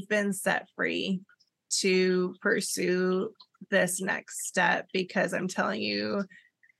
[0.00, 1.20] you've been set free
[1.80, 3.30] to pursue
[3.70, 6.24] this next step because I'm telling you,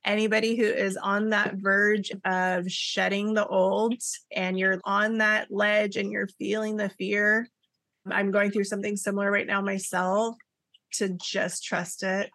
[0.05, 3.95] anybody who is on that verge of shedding the old
[4.35, 7.47] and you're on that ledge and you're feeling the fear,
[8.11, 10.37] I'm going through something similar right now myself
[10.95, 12.31] to just trust it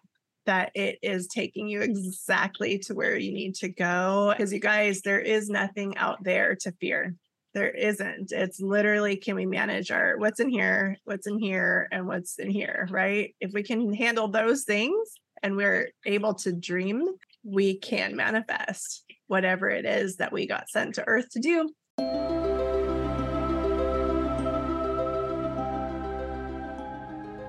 [0.46, 4.32] that it is taking you exactly to where you need to go.
[4.36, 7.16] Because you guys, there is nothing out there to fear.
[7.56, 8.32] There isn't.
[8.32, 12.50] It's literally can we manage our what's in here, what's in here, and what's in
[12.50, 13.34] here, right?
[13.40, 17.08] If we can handle those things and we're able to dream,
[17.44, 21.70] we can manifest whatever it is that we got sent to earth to do.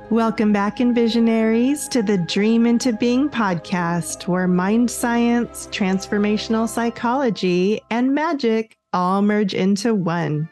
[0.09, 8.15] Welcome back, Envisionaries, to the Dream into Being podcast, where mind science, transformational psychology, and
[8.15, 10.49] magic all merge into one.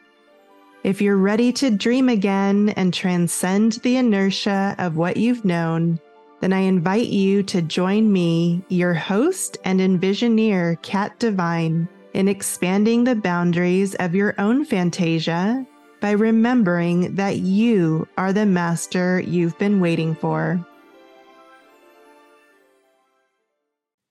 [0.84, 5.98] If you're ready to dream again and transcend the inertia of what you've known,
[6.40, 13.04] then I invite you to join me, your host and envisioneer, Kat Divine, in expanding
[13.04, 15.66] the boundaries of your own fantasia
[16.00, 20.64] by remembering that you are the master you've been waiting for.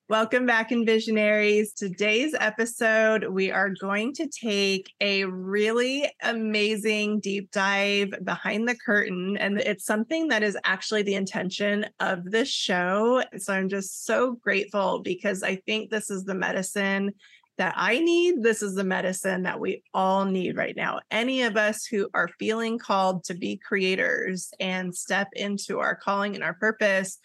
[0.08, 1.74] Welcome back, Envisionaries.
[1.74, 9.36] Today's episode, we are going to take a really amazing deep dive behind the curtain.
[9.36, 13.24] And it's something that is actually the intention of this show.
[13.38, 17.12] So I'm just so grateful because I think this is the medicine
[17.58, 18.44] that I need.
[18.44, 21.00] This is the medicine that we all need right now.
[21.10, 26.36] Any of us who are feeling called to be creators and step into our calling
[26.36, 27.18] and our purpose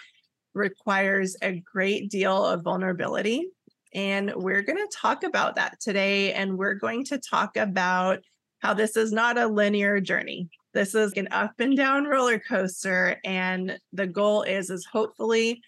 [0.54, 3.48] requires a great deal of vulnerability.
[3.94, 6.32] And we're going to talk about that today.
[6.32, 8.20] And we're going to talk about
[8.60, 10.48] how this is not a linear journey.
[10.74, 13.16] This is an up and down roller coaster.
[13.24, 15.60] And the goal is, is hopefully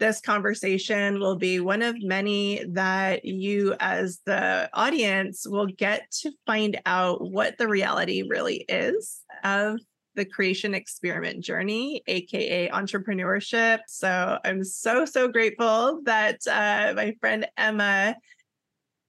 [0.00, 6.32] this conversation will be one of many that you, as the audience, will get to
[6.46, 9.78] find out what the reality really is of
[10.14, 13.80] the creation experiment journey, aka entrepreneurship.
[13.86, 18.16] So I'm so, so grateful that uh, my friend Emma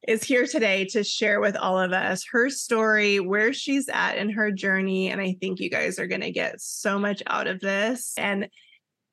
[0.07, 4.29] is here today to share with all of us her story, where she's at in
[4.29, 5.09] her journey.
[5.09, 8.13] And I think you guys are going to get so much out of this.
[8.17, 8.49] And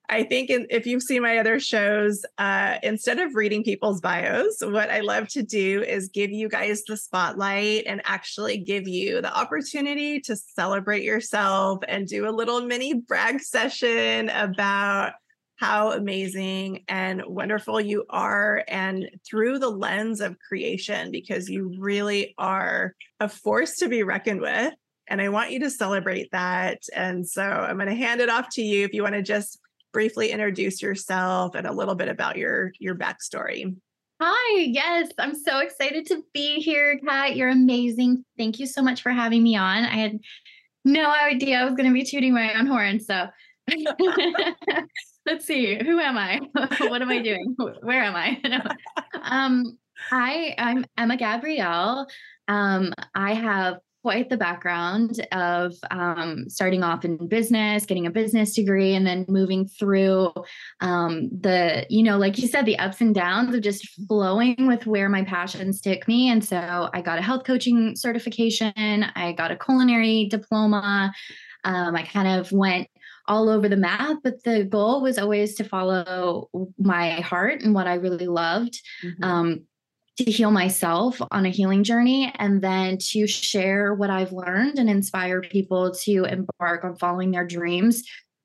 [0.08, 4.90] I think if you've seen my other shows, uh, instead of reading people's bios, what
[4.90, 9.34] I love to do is give you guys the spotlight and actually give you the
[9.34, 15.12] opportunity to celebrate yourself and do a little mini brag session about
[15.56, 22.34] how amazing and wonderful you are and through the lens of creation because you really
[22.36, 24.74] are a force to be reckoned with
[25.08, 26.84] and I want you to celebrate that.
[26.94, 29.58] And so I'm going to hand it off to you if you want to just
[29.92, 33.76] briefly introduce yourself and a little bit about your your backstory.
[34.20, 37.34] Hi, yes, I'm so excited to be here, Kat.
[37.34, 38.24] You're amazing.
[38.38, 39.84] Thank you so much for having me on.
[39.84, 40.18] I had
[40.84, 43.00] no idea I was going to be tooting my own horn.
[43.00, 43.26] So
[45.26, 46.40] let's see, who am I?
[46.78, 47.56] what am I doing?
[47.82, 48.40] Where am I?
[49.22, 49.78] um,
[50.10, 52.06] I I'm Emma Gabrielle.
[52.48, 58.54] Um, I have quite the background of um, starting off in business, getting a business
[58.54, 60.32] degree, and then moving through
[60.80, 64.86] um, the, you know, like you said, the ups and downs of just flowing with
[64.86, 66.28] where my passions took me.
[66.28, 68.72] And so I got a health coaching certification,
[69.14, 71.12] I got a culinary diploma.
[71.64, 72.88] Um, I kind of went
[73.28, 77.86] all over the map, but the goal was always to follow my heart and what
[77.86, 78.80] I really loved.
[79.04, 79.24] Mm-hmm.
[79.24, 79.66] Um,
[80.18, 84.90] to heal myself on a healing journey and then to share what I've learned and
[84.90, 88.02] inspire people to embark on following their dreams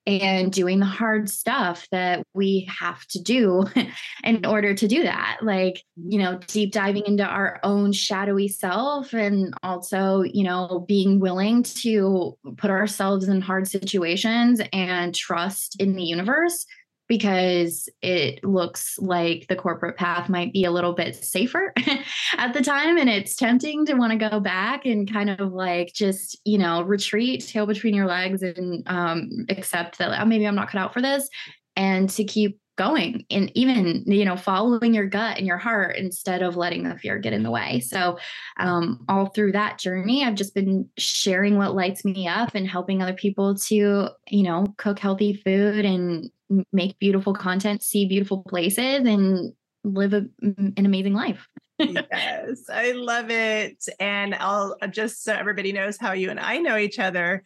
[0.07, 3.65] and doing the hard stuff that we have to do
[4.23, 5.39] in order to do that.
[5.41, 11.19] Like you know deep diving into our own shadowy self and also you know being
[11.19, 16.65] willing to put ourselves in hard situations and trust in the universe
[17.07, 21.73] because it looks like the corporate path might be a little bit safer
[22.37, 25.93] at the time and it's tempting to want to go back and kind of like
[25.93, 30.55] just you know retreat tail between your legs and um, accept that oh, maybe i'm
[30.55, 31.29] not cut out for this
[31.75, 36.43] and to keep going and even you know following your gut and your heart instead
[36.43, 37.79] of letting the fear get in the way.
[37.79, 38.19] So
[38.57, 43.01] um, all through that journey i've just been sharing what lights me up and helping
[43.01, 46.29] other people to you know cook healthy food and
[46.71, 49.53] make beautiful content see beautiful places and
[49.83, 51.47] live a, an amazing life
[51.79, 56.77] yes i love it and i'll just so everybody knows how you and i know
[56.77, 57.43] each other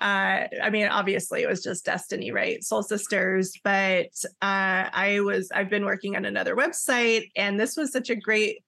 [0.00, 2.62] uh, I mean, obviously it was just destiny, right?
[2.62, 3.54] Soul Sisters.
[3.64, 8.16] But uh, I was, I've been working on another website, and this was such a
[8.16, 8.62] great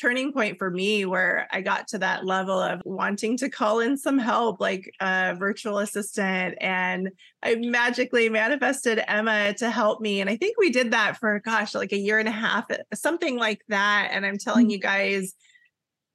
[0.00, 3.96] turning point for me where I got to that level of wanting to call in
[3.96, 6.56] some help, like a virtual assistant.
[6.60, 7.10] And
[7.42, 10.20] I magically manifested Emma to help me.
[10.20, 13.36] And I think we did that for, gosh, like a year and a half, something
[13.36, 14.10] like that.
[14.12, 14.72] And I'm telling mm.
[14.72, 15.34] you guys,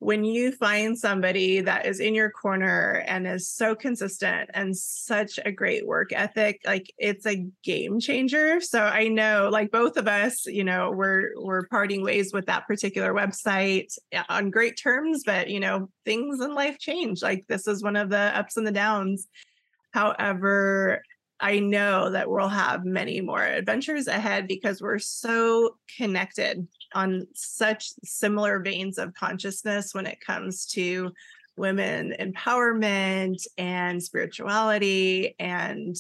[0.05, 5.39] when you find somebody that is in your corner and is so consistent and such
[5.43, 8.61] a great work ethic like it's a game changer.
[8.61, 12.67] So i know like both of us you know we're we're parting ways with that
[12.67, 13.97] particular website
[14.29, 17.23] on great terms but you know things in life change.
[17.23, 19.27] Like this is one of the ups and the downs.
[19.91, 21.01] However
[21.39, 27.89] I know that we'll have many more adventures ahead because we're so connected on such
[28.03, 31.11] similar veins of consciousness when it comes to
[31.57, 35.95] women empowerment and spirituality and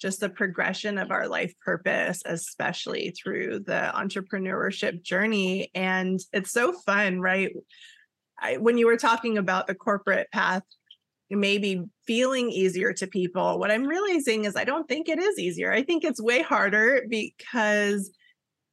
[0.00, 5.70] just the progression of our life purpose, especially through the entrepreneurship journey.
[5.74, 7.54] And it's so fun, right?
[8.38, 10.62] I, when you were talking about the corporate path
[11.30, 15.72] maybe feeling easier to people, what I'm realizing is I don't think it is easier.
[15.72, 18.10] I think it's way harder because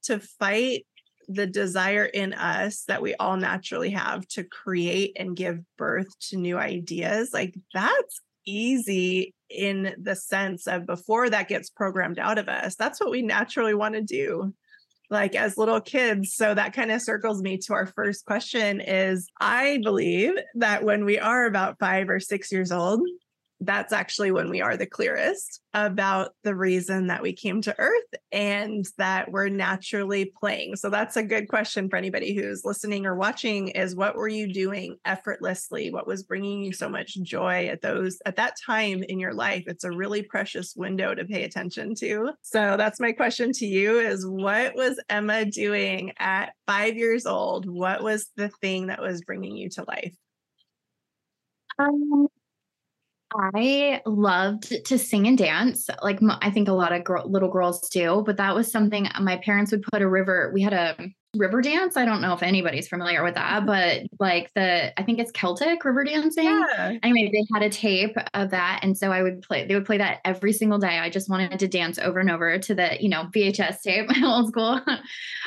[0.04, 0.86] to fight
[1.28, 6.38] the desire in us that we all naturally have to create and give birth to
[6.38, 12.50] new ideas, like that's easy in the sense of before that gets programmed out of
[12.50, 12.76] us.
[12.76, 14.54] That's what we naturally want to do
[15.10, 16.34] like as little kids.
[16.34, 21.06] So that kind of circles me to our first question is I believe that when
[21.06, 23.02] we are about 5 or 6 years old,
[23.66, 28.14] that's actually when we are the clearest about the reason that we came to earth
[28.32, 30.76] and that we're naturally playing.
[30.76, 34.54] So that's a good question for anybody who's listening or watching is what were you
[34.54, 35.92] doing effortlessly?
[35.92, 39.64] What was bringing you so much joy at those at that time in your life?
[39.68, 42.32] It's a really precious window to pay attention to.
[42.42, 47.68] So that's my question to you is what was Emma doing at 5 years old?
[47.68, 50.16] What was the thing that was bringing you to life?
[51.80, 52.28] Um
[53.36, 57.88] I loved to sing and dance, like I think a lot of girl, little girls
[57.90, 58.24] do.
[58.26, 60.52] But that was something uh, my parents would put a river.
[60.54, 60.96] We had a
[61.36, 61.98] Riverdance.
[61.98, 65.84] I don't know if anybody's familiar with that, but like the I think it's Celtic
[65.84, 66.46] river dancing.
[66.46, 66.98] Yeah.
[67.02, 69.66] Anyway, they had a tape of that, and so I would play.
[69.66, 71.00] They would play that every single day.
[71.00, 74.22] I just wanted to dance over and over to the you know VHS tape, my
[74.28, 74.80] old school.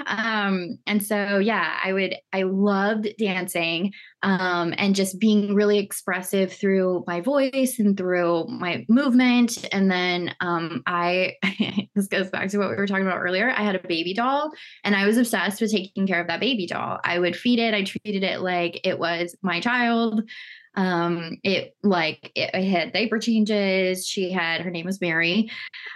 [0.07, 2.17] um, and so yeah, I would.
[2.33, 3.93] I loved dancing
[4.27, 9.69] um, and just being really expressive through my voice and through my movement.
[9.71, 11.35] And then um, I,
[11.95, 13.51] this goes back to what we were talking about earlier.
[13.51, 14.51] I had a baby doll
[14.83, 16.99] and I was obsessed with taking care of that baby doll.
[17.05, 20.29] I would feed it, I treated it like it was my child.
[20.75, 24.07] Um, it like it, it had diaper changes.
[24.07, 25.51] She had her name was Mary.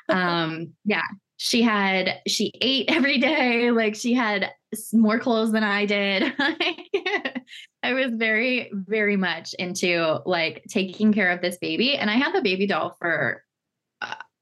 [0.09, 1.03] Um, yeah,
[1.43, 4.51] she had she ate every day like she had
[4.93, 6.35] more clothes than i did
[7.83, 12.35] i was very very much into like taking care of this baby and i had
[12.35, 13.43] the baby doll for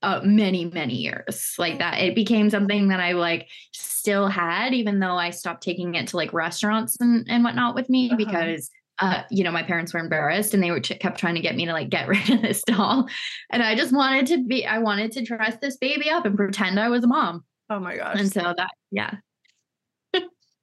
[0.02, 5.00] uh, many many years like that it became something that i like still had even
[5.00, 8.16] though i stopped taking it to like restaurants and, and whatnot with me uh-huh.
[8.16, 11.40] because uh, you know, my parents were embarrassed and they were ch- kept trying to
[11.40, 13.08] get me to like get rid of this doll.
[13.50, 16.80] And I just wanted to be, I wanted to dress this baby up and pretend
[16.80, 17.44] I was a mom.
[17.70, 18.18] Oh my gosh.
[18.18, 19.14] And so that, yeah.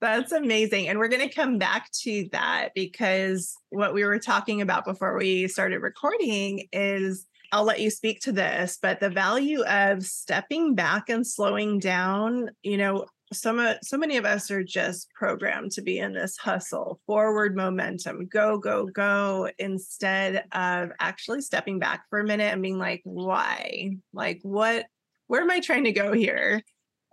[0.02, 0.90] That's amazing.
[0.90, 5.18] And we're going to come back to that because what we were talking about before
[5.18, 10.76] we started recording is I'll let you speak to this, but the value of stepping
[10.76, 15.82] back and slowing down, you know, some so many of us are just programmed to
[15.82, 22.20] be in this hustle forward momentum go go go instead of actually stepping back for
[22.20, 23.92] a minute and being like why?
[24.12, 24.86] Like what
[25.28, 26.62] where am i trying to go here?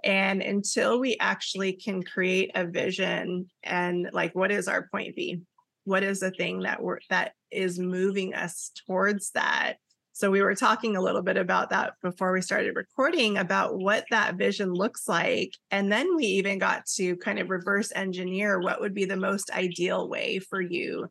[0.02, 5.42] And until we actually can create a vision and like what is our point b?
[5.84, 9.76] What is the thing that we're that is moving us towards that
[10.12, 14.04] so we were talking a little bit about that before we started recording about what
[14.10, 15.52] that vision looks like.
[15.70, 19.50] And then we even got to kind of reverse engineer what would be the most
[19.50, 21.08] ideal way for you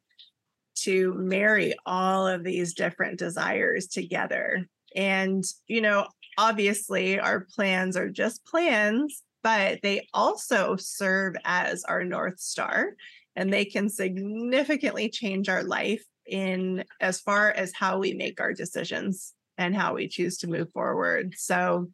[0.84, 4.68] to marry all of these different desires together.
[4.96, 12.04] And, you know, obviously our plans are just plans, but they also serve as our
[12.04, 12.94] North Star
[13.36, 18.54] and they can significantly change our life in as far as how we make our
[18.54, 21.34] decisions and how we choose to move forward.
[21.38, 21.88] So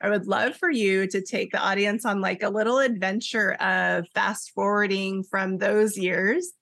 [0.00, 4.06] I would love for you to take the audience on like a little adventure of
[4.14, 6.52] fast forwarding from those years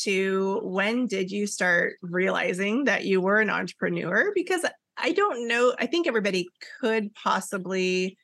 [0.00, 4.32] to when did you start realizing that you were an entrepreneur?
[4.34, 4.64] Because
[4.96, 5.74] I don't know.
[5.78, 6.48] I think everybody
[6.80, 8.16] could possibly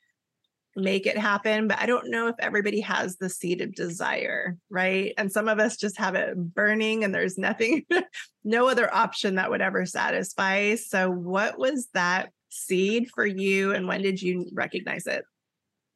[0.79, 5.13] make it happen, but I don't know if everybody has the seed of desire, right?
[5.17, 7.85] And some of us just have it burning and there's nothing,
[8.43, 10.75] no other option that would ever satisfy.
[10.75, 15.23] So, what was that seed for you and when did you recognize it?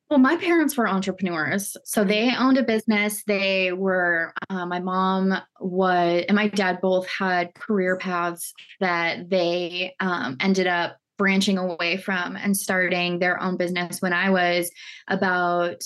[0.10, 1.76] Well, my parents were entrepreneurs.
[1.86, 2.10] So mm-hmm.
[2.10, 3.24] they owned a business.
[3.24, 9.96] They were, uh, my mom was, and my dad both had career paths that they
[10.00, 14.70] um, ended up branching away from and starting their own business when I was
[15.08, 15.82] about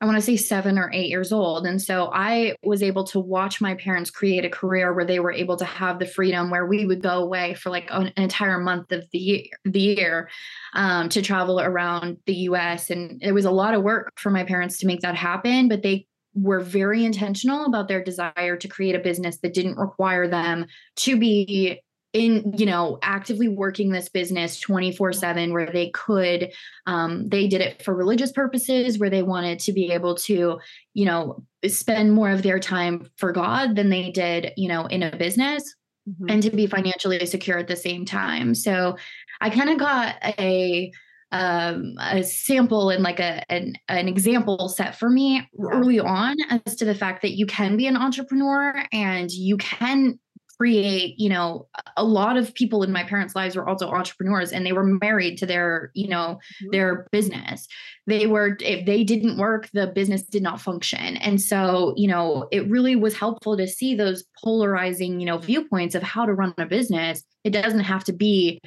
[0.00, 1.66] I want to say seven or eight years old.
[1.66, 5.32] And so I was able to watch my parents create a career where they were
[5.32, 8.92] able to have the freedom where we would go away for like an, entire month
[8.92, 10.30] of the year, the year
[10.74, 12.90] um, to travel around the US.
[12.90, 15.82] And it was a lot of work for my parents to make that happen, but
[15.82, 20.64] they were very intentional about their desire to create a business that didn't require them
[20.96, 21.80] to be
[22.12, 26.52] in you know actively working this business 24 7 where they could
[26.86, 30.58] um, they did it for religious purposes where they wanted to be able to
[30.94, 35.02] you know spend more of their time for god than they did you know in
[35.02, 35.74] a business
[36.08, 36.26] mm-hmm.
[36.28, 38.96] and to be financially secure at the same time so
[39.40, 40.90] i kind of got a
[41.32, 46.34] um, a sample and like a an, an example set for me early on
[46.66, 50.18] as to the fact that you can be an entrepreneur and you can
[50.60, 54.66] create you know a lot of people in my parents lives were also entrepreneurs and
[54.66, 56.70] they were married to their you know mm-hmm.
[56.72, 57.66] their business.
[58.06, 61.16] They were if they didn't work the business did not function.
[61.16, 65.94] And so you know it really was helpful to see those polarizing you know viewpoints
[65.94, 67.22] of how to run a business.
[67.42, 68.60] It doesn't have to be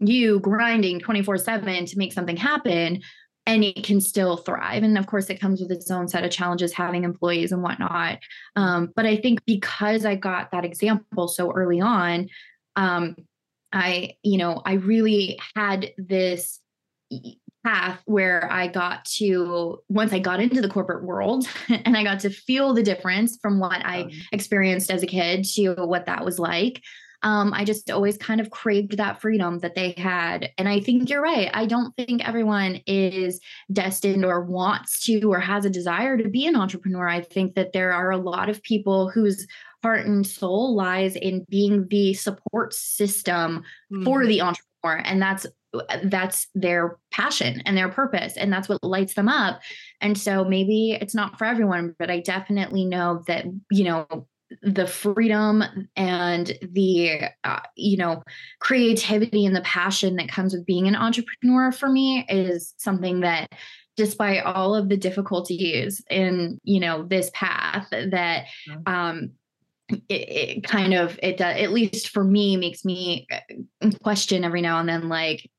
[0.00, 3.00] you grinding 24 7 to make something happen
[3.48, 4.82] and it can still thrive.
[4.82, 8.18] And of course, it comes with its own set of challenges having employees and whatnot.
[8.56, 12.28] Um, but I think because I got that example so early on,
[12.76, 13.16] um,
[13.72, 16.60] I, you know, I really had this
[17.64, 22.20] path where I got to once I got into the corporate world and I got
[22.20, 26.38] to feel the difference from what I experienced as a kid to what that was
[26.38, 26.82] like
[27.22, 30.50] um, I just always kind of craved that freedom that they had.
[30.56, 31.50] And I think you're right.
[31.52, 33.40] I don't think everyone is
[33.72, 37.08] destined or wants to or has a desire to be an entrepreneur.
[37.08, 39.46] I think that there are a lot of people whose
[39.82, 44.04] heart and soul lies in being the support system mm-hmm.
[44.04, 45.02] for the entrepreneur.
[45.04, 45.46] And that's
[46.04, 49.60] that's their passion and their purpose and that's what lights them up
[50.00, 54.26] and so maybe it's not for everyone but i definitely know that you know
[54.62, 55.62] the freedom
[55.96, 58.22] and the uh, you know
[58.60, 63.50] creativity and the passion that comes with being an entrepreneur for me is something that
[63.96, 68.46] despite all of the difficulties in you know this path that
[68.86, 69.32] um
[70.08, 73.26] it, it kind of it does at least for me makes me
[73.82, 75.50] uh, question every now and then like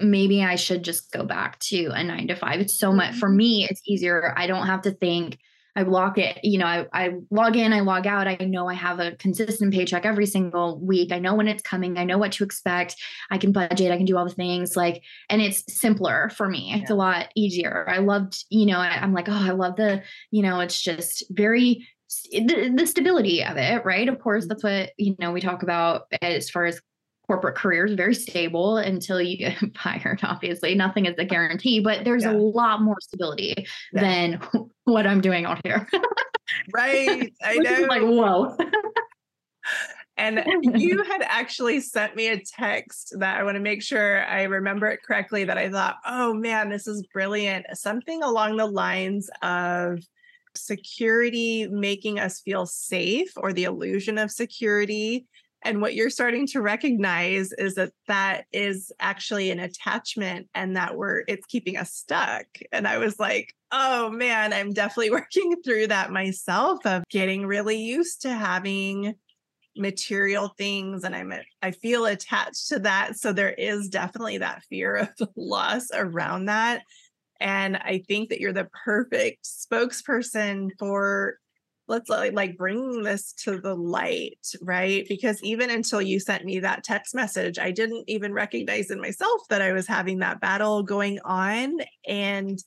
[0.00, 2.60] maybe i should just go back to a nine to five.
[2.60, 3.36] It's so much for mm-hmm.
[3.36, 4.34] me it's easier.
[4.36, 5.38] I don't have to think
[5.74, 8.26] I lock it, you know, I, I log in, I log out.
[8.26, 11.12] I know I have a consistent paycheck every single week.
[11.12, 11.96] I know when it's coming.
[11.96, 12.96] I know what to expect.
[13.30, 13.90] I can budget.
[13.90, 16.72] I can do all the things like, and it's simpler for me.
[16.74, 16.94] It's yeah.
[16.94, 17.88] a lot easier.
[17.88, 21.24] I loved, you know, I, I'm like, oh, I love the, you know, it's just
[21.30, 21.86] very
[22.30, 24.08] the, the stability of it, right?
[24.08, 24.48] Of course, mm-hmm.
[24.48, 26.80] that's what you know we talk about as far as
[27.26, 32.04] corporate career is very stable until you get fired obviously nothing is a guarantee but
[32.04, 32.32] there's yeah.
[32.32, 33.54] a lot more stability
[33.92, 34.00] yeah.
[34.00, 34.40] than
[34.84, 35.86] what i'm doing out here
[36.74, 38.56] right i know like whoa
[40.18, 44.42] and you had actually sent me a text that I want to make sure I
[44.42, 47.66] remember it correctly that I thought, oh man, this is brilliant.
[47.72, 50.00] Something along the lines of
[50.54, 55.26] security making us feel safe or the illusion of security
[55.64, 60.96] and what you're starting to recognize is that that is actually an attachment and that
[60.96, 62.46] we're it's keeping us stuck.
[62.72, 67.78] And i was like oh man i'm definitely working through that myself of getting really
[67.78, 69.14] used to having
[69.76, 73.16] material things and i'm i feel attached to that.
[73.16, 76.82] So there is definitely that fear of loss around that.
[77.40, 81.38] And i think that you're the perfect spokesperson for
[81.88, 86.60] let's uh, like bring this to the light right because even until you sent me
[86.60, 90.82] that text message i didn't even recognize in myself that i was having that battle
[90.82, 92.58] going on and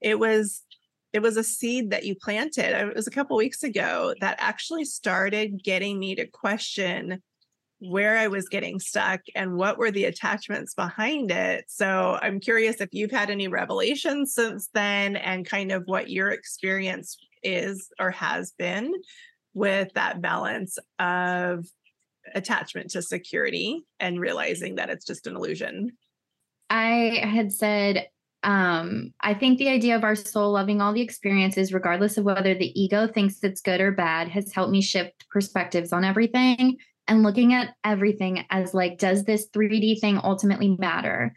[0.00, 0.62] it was
[1.12, 4.84] it was a seed that you planted it was a couple weeks ago that actually
[4.84, 7.22] started getting me to question
[7.80, 11.64] where I was getting stuck and what were the attachments behind it.
[11.68, 16.28] So I'm curious if you've had any revelations since then and kind of what your
[16.28, 18.92] experience is or has been
[19.54, 21.66] with that balance of
[22.34, 25.92] attachment to security and realizing that it's just an illusion?
[26.68, 28.08] I had said,
[28.42, 32.54] um, I think the idea of our soul loving all the experiences, regardless of whether
[32.54, 36.78] the ego thinks it's good or bad, has helped me shift perspectives on everything
[37.08, 41.34] and looking at everything as like, does this 3D thing ultimately matter?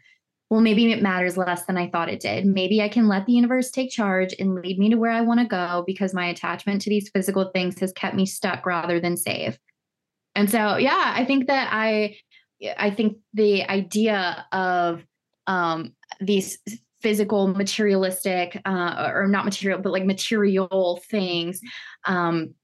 [0.54, 2.46] Well, maybe it matters less than I thought it did.
[2.46, 5.40] Maybe I can let the universe take charge and lead me to where I want
[5.40, 9.16] to go because my attachment to these physical things has kept me stuck rather than
[9.16, 9.58] safe.
[10.36, 12.18] And so, yeah, I think that I,
[12.78, 15.04] I think the idea of
[15.48, 16.58] um, these
[17.02, 21.60] physical, materialistic, uh, or not material, but like material things
[22.04, 22.54] um,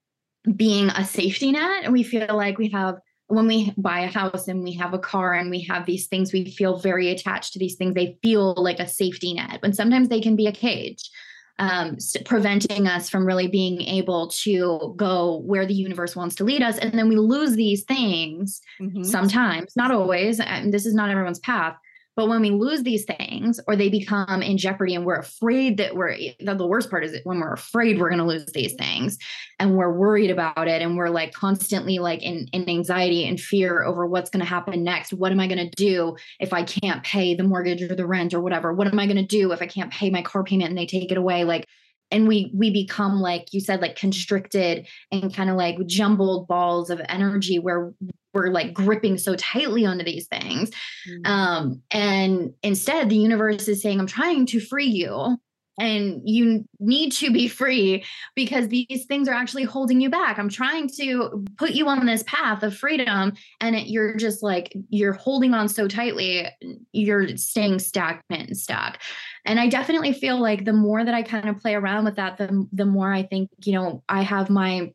[0.54, 1.82] being a safety net.
[1.82, 4.99] And we feel like we have, when we buy a house and we have a
[4.99, 7.94] car and we have these things, we feel very attached to these things.
[7.94, 11.10] They feel like a safety net, and sometimes they can be a cage.
[11.58, 16.62] Um, preventing us from really being able to go where the universe wants to lead
[16.62, 16.78] us.
[16.78, 19.02] And then we lose these things mm-hmm.
[19.02, 20.40] sometimes, not always.
[20.40, 21.76] And this is not everyone's path,
[22.16, 25.94] but when we lose these things or they become in jeopardy and we're afraid that
[25.94, 29.18] we're that the worst part is when we're afraid we're going to lose these things
[29.58, 33.84] and we're worried about it and we're like constantly like in, in anxiety and fear
[33.84, 35.12] over what's going to happen next.
[35.12, 38.34] What am I going to do if I can't pay the mortgage or the rent
[38.34, 38.72] or whatever?
[38.72, 40.86] What am I going to do if I can't pay my car payment and they
[40.86, 41.44] take it away?
[41.44, 41.66] Like,
[42.10, 46.90] and we we become like you said like constricted and kind of like jumbled balls
[46.90, 47.92] of energy where
[48.32, 50.70] we're like gripping so tightly onto these things
[51.08, 51.26] mm-hmm.
[51.30, 55.36] um and instead the universe is saying i'm trying to free you
[55.78, 60.38] and you need to be free because these things are actually holding you back.
[60.38, 64.72] I'm trying to put you on this path of freedom, and it, you're just like
[64.90, 66.48] you're holding on so tightly,
[66.92, 68.98] you're staying stagnant and stuck.
[69.44, 72.36] And I definitely feel like the more that I kind of play around with that,
[72.36, 74.92] the the more I think you know I have my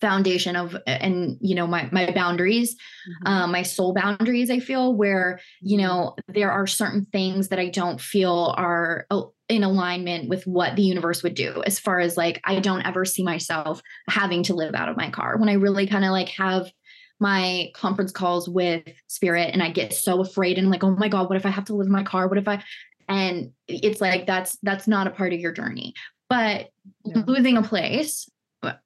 [0.00, 3.26] foundation of and you know my my boundaries mm-hmm.
[3.26, 5.86] um, my soul boundaries i feel where you mm-hmm.
[5.86, 10.74] know there are certain things that i don't feel are oh, in alignment with what
[10.74, 13.80] the universe would do as far as like i don't ever see myself
[14.10, 15.36] having to live out of my car.
[15.38, 16.70] When i really kind of like have
[17.18, 21.28] my conference calls with spirit and i get so afraid and like oh my god
[21.28, 22.28] what if i have to live in my car?
[22.28, 22.62] What if i
[23.08, 25.94] and it's like that's that's not a part of your journey.
[26.28, 26.70] But
[27.04, 28.28] losing a place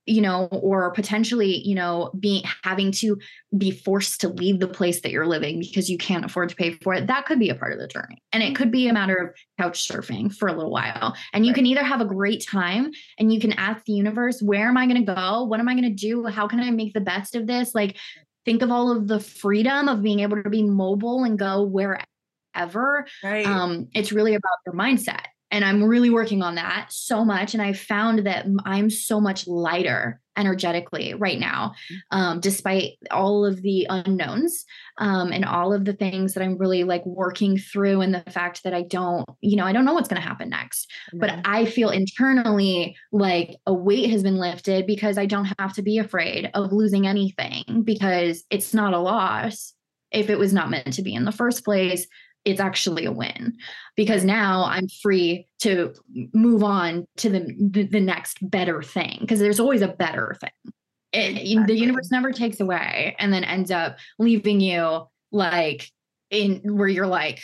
[0.06, 3.18] you know or potentially you know being having to
[3.56, 6.72] be forced to leave the place that you're living because you can't afford to pay
[6.72, 8.22] for it that could be a part of the journey.
[8.32, 11.16] And it could be a matter of couch surfing for a little while.
[11.32, 11.56] And you right.
[11.56, 14.86] can either have a great time and you can ask the universe where am i
[14.86, 15.44] going to go?
[15.44, 16.26] What am i going to do?
[16.26, 17.74] How can i make the best of this?
[17.74, 17.96] Like
[18.44, 23.06] think of all of the freedom of being able to be mobile and go wherever.
[23.22, 23.46] Right.
[23.46, 27.54] um it's really about your mindset and I'm really working on that so much.
[27.54, 31.96] And I found that I'm so much lighter energetically right now, mm.
[32.16, 34.64] um, despite all of the unknowns
[34.98, 38.62] um, and all of the things that I'm really like working through, and the fact
[38.62, 40.90] that I don't, you know, I don't know what's going to happen next.
[41.12, 45.82] But I feel internally like a weight has been lifted because I don't have to
[45.82, 49.74] be afraid of losing anything because it's not a loss
[50.12, 52.06] if it was not meant to be in the first place
[52.44, 53.56] it's actually a win
[53.96, 55.94] because now I'm free to
[56.32, 60.72] move on to the the, next better thing because there's always a better thing.
[61.12, 61.74] It, exactly.
[61.74, 65.90] The universe never takes away and then ends up leaving you like
[66.30, 67.42] in where you're like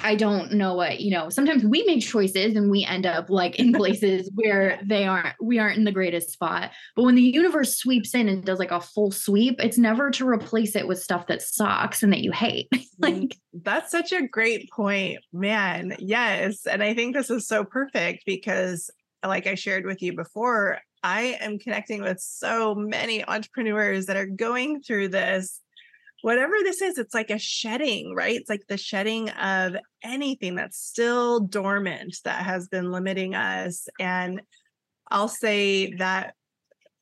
[0.00, 3.56] I don't know what, you know, sometimes we make choices and we end up like
[3.56, 6.72] in places where they aren't, we aren't in the greatest spot.
[6.96, 10.28] But when the universe sweeps in and does like a full sweep, it's never to
[10.28, 12.68] replace it with stuff that sucks and that you hate.
[12.98, 15.96] like, mm, that's such a great point, man.
[15.98, 16.66] Yes.
[16.66, 18.90] And I think this is so perfect because,
[19.24, 24.26] like I shared with you before, I am connecting with so many entrepreneurs that are
[24.26, 25.60] going through this
[26.24, 28.34] whatever this is, it's like a shedding, right?
[28.34, 33.88] It's like the shedding of anything that's still dormant that has been limiting us.
[34.00, 34.40] And
[35.10, 36.32] I'll say that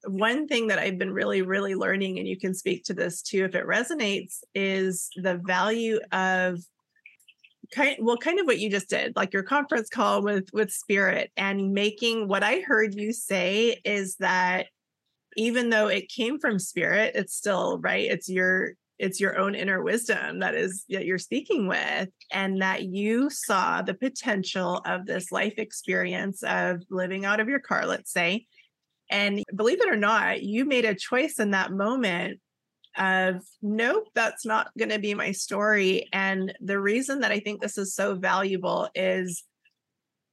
[0.09, 3.45] one thing that I've been really, really learning, and you can speak to this too
[3.45, 6.59] if it resonates, is the value of
[7.73, 11.31] kind well kind of what you just did like your conference call with with spirit
[11.39, 14.67] and making what i heard you say is that
[15.39, 19.83] even though it came from spirit it's still right it's your it's your own inner
[19.83, 25.33] wisdom that is that you're speaking with and that you saw the potential of this
[25.33, 28.47] life experience of living out of your car let's say.
[29.11, 32.41] And believe it or not you made a choice in that moment
[32.99, 36.09] of nope that's not going to be my story.
[36.13, 39.45] And the reason that i think this is so valuable is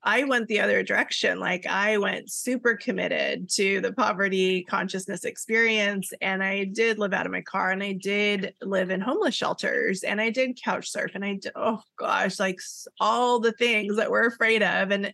[0.04, 1.40] I went the other direction.
[1.40, 6.14] Like I went super committed to the poverty consciousness experience.
[6.22, 10.04] And I did live out of my car and I did live in homeless shelters
[10.04, 12.60] and I did couch surf and I did, oh gosh, like
[13.00, 14.92] all the things that we're afraid of.
[14.92, 15.14] And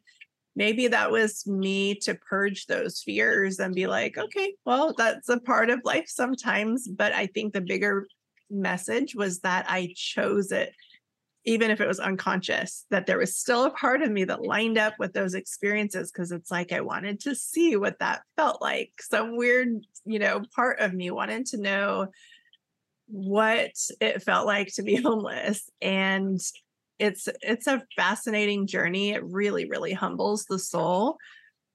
[0.55, 5.39] maybe that was me to purge those fears and be like, okay, well, that's a
[5.39, 6.87] part of life sometimes.
[6.87, 8.05] But I think the bigger
[8.51, 10.73] message was that I chose it
[11.45, 14.77] even if it was unconscious, that there was still a part of me that lined
[14.77, 18.91] up with those experiences because it's like I wanted to see what that felt like.
[18.99, 22.07] Some weird, you know, part of me wanted to know
[23.07, 25.69] what it felt like to be homeless.
[25.81, 26.39] And
[26.97, 29.11] it's it's a fascinating journey.
[29.11, 31.17] It really, really humbles the soul.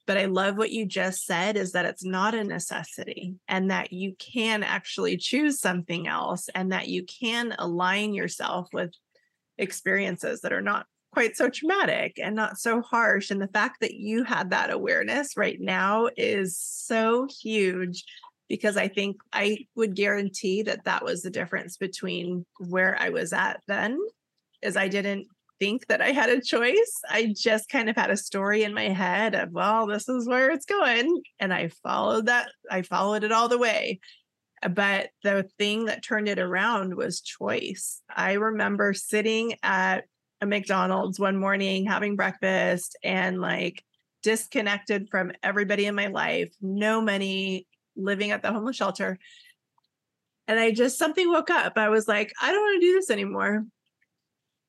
[0.07, 3.93] But I love what you just said is that it's not a necessity and that
[3.93, 8.91] you can actually choose something else and that you can align yourself with
[9.61, 13.31] experiences that are not quite so traumatic and not so harsh.
[13.31, 18.05] And the fact that you had that awareness right now is so huge
[18.49, 23.33] because I think I would guarantee that that was the difference between where I was
[23.33, 23.99] at then
[24.63, 25.27] is I didn't
[25.61, 27.01] think that I had a choice.
[27.09, 30.51] I just kind of had a story in my head of, well, this is where
[30.51, 31.23] it's going.
[31.39, 34.01] And I followed that, I followed it all the way.
[34.69, 38.03] But the thing that turned it around was choice.
[38.15, 40.05] I remember sitting at
[40.41, 43.83] a McDonald's one morning having breakfast and like
[44.23, 49.19] disconnected from everybody in my life, no money, living at the homeless shelter.
[50.47, 51.75] And I just something woke up.
[51.77, 53.65] I was like, I don't want to do this anymore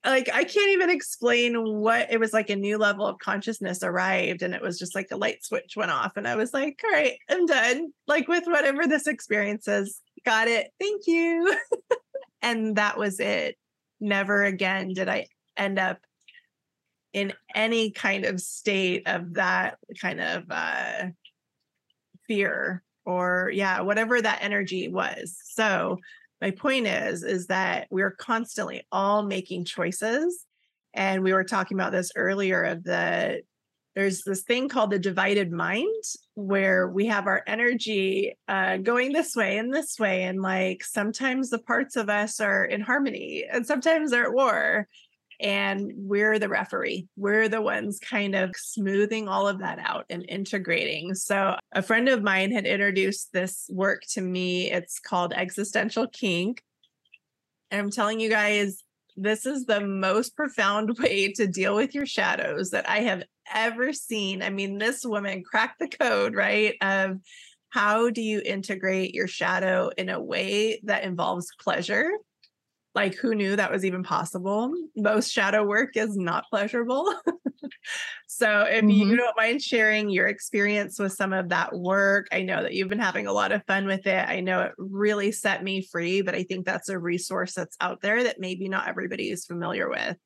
[0.04, 4.42] like I can't even explain what it was like a new level of consciousness arrived
[4.42, 6.90] and it was just like a light switch went off and I was like all
[6.90, 7.92] right I'm done.
[8.06, 11.56] Like with whatever this experience is got it thank you.
[12.44, 13.56] And that was it.
[14.00, 15.98] Never again did I end up
[17.12, 21.04] in any kind of state of that kind of uh
[22.26, 25.38] fear or yeah whatever that energy was.
[25.44, 25.98] So
[26.42, 30.44] my point is is that we're constantly all making choices
[30.92, 33.40] and we were talking about this earlier of the
[33.94, 39.36] there's this thing called the divided mind where we have our energy uh, going this
[39.36, 43.64] way and this way and like sometimes the parts of us are in harmony and
[43.64, 44.88] sometimes they're at war
[45.42, 47.08] and we're the referee.
[47.16, 51.14] We're the ones kind of smoothing all of that out and integrating.
[51.14, 54.70] So, a friend of mine had introduced this work to me.
[54.70, 56.62] It's called Existential Kink.
[57.70, 58.84] And I'm telling you guys,
[59.16, 63.92] this is the most profound way to deal with your shadows that I have ever
[63.92, 64.42] seen.
[64.42, 66.76] I mean, this woman cracked the code, right?
[66.80, 67.18] Of
[67.70, 72.10] how do you integrate your shadow in a way that involves pleasure
[72.94, 74.72] like who knew that was even possible?
[74.96, 77.12] Most shadow work is not pleasurable.
[78.26, 78.90] So if mm-hmm.
[78.90, 82.88] you don't mind sharing your experience with some of that work i know that you've
[82.88, 84.28] been having a lot of fun with it.
[84.28, 88.00] I know it really set me free but i think that's a resource that's out
[88.00, 90.16] there that maybe not everybody is familiar with.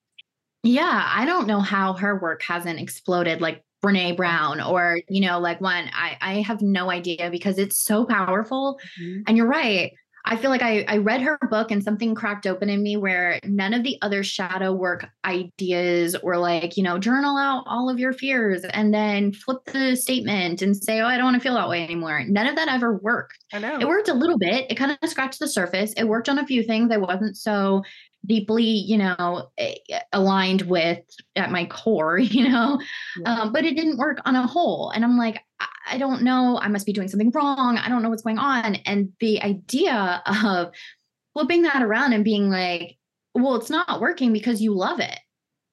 [0.63, 5.39] Yeah i don't know how her work hasn't exploded like Brene Brown or you know
[5.39, 8.79] like one I I have no idea because it's so powerful.
[9.01, 9.23] Mm-hmm.
[9.27, 9.93] and you're right
[10.29, 13.39] I feel like I, I read her book and something cracked open in me where
[13.45, 18.01] none of the other shadow work ideas or like, you know, journal out all of
[18.01, 21.55] your fears and then flip the statement and say, oh, I don't want to feel
[21.55, 22.25] that way anymore.
[22.27, 23.39] None of that ever worked.
[23.53, 23.79] I know.
[23.79, 24.67] It worked a little bit.
[24.69, 25.93] It kind of scratched the surface.
[25.97, 26.91] It worked on a few things.
[26.91, 27.83] I wasn't so
[28.27, 29.51] deeply, you know,
[30.13, 31.01] aligned with
[31.37, 32.81] at my core, you know,
[33.19, 33.41] yeah.
[33.41, 34.91] um, but it didn't work on a whole.
[34.91, 35.41] And I'm like,
[35.89, 36.59] I don't know.
[36.61, 37.79] I must be doing something wrong.
[37.79, 38.77] I don't know what's going on.
[38.87, 40.73] And the idea of
[41.33, 42.97] flipping that around and being like,
[43.35, 45.19] well, it's not working because you love it.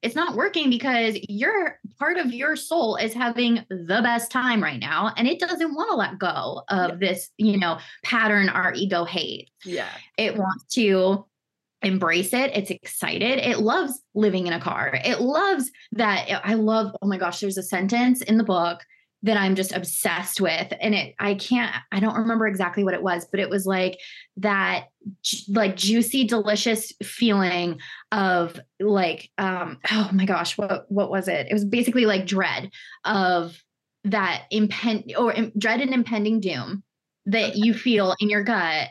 [0.01, 4.79] It's not working because your part of your soul is having the best time right
[4.79, 6.95] now and it doesn't want to let go of yeah.
[6.99, 9.49] this, you know, pattern our ego hates.
[9.63, 9.87] Yeah.
[10.17, 11.25] It wants to
[11.83, 12.51] embrace it.
[12.55, 13.39] It's excited.
[13.39, 14.99] It loves living in a car.
[15.03, 16.41] It loves that.
[16.43, 18.81] I love, oh my gosh, there's a sentence in the book
[19.23, 20.73] that I'm just obsessed with.
[20.81, 23.97] And it, I can't, I don't remember exactly what it was, but it was like
[24.37, 24.87] that,
[25.47, 27.79] like juicy, delicious feeling
[28.11, 31.47] of like, um, oh my gosh, what, what was it?
[31.49, 32.69] It was basically like dread
[33.05, 33.57] of
[34.03, 36.83] that impend or dread and impending doom
[37.25, 38.89] that you feel in your gut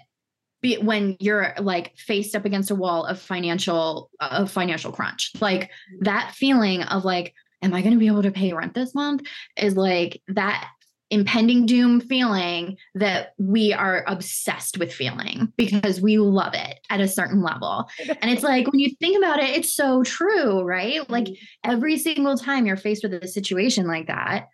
[0.63, 5.71] be, when you're like faced up against a wall of financial of financial crunch like
[6.01, 9.23] that feeling of like am i going to be able to pay rent this month
[9.57, 10.69] is like that
[11.11, 17.07] impending doom feeling that we are obsessed with feeling because we love it at a
[17.07, 17.87] certain level.
[18.23, 21.09] And it's like when you think about it, it's so true, right?
[21.11, 21.71] Like Mm-hmm.
[21.71, 24.49] every single time you're faced with a situation like that,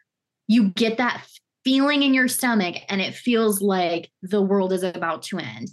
[0.49, 1.25] you get that
[1.65, 5.69] feeling in your stomach and it feels like the world is about to end.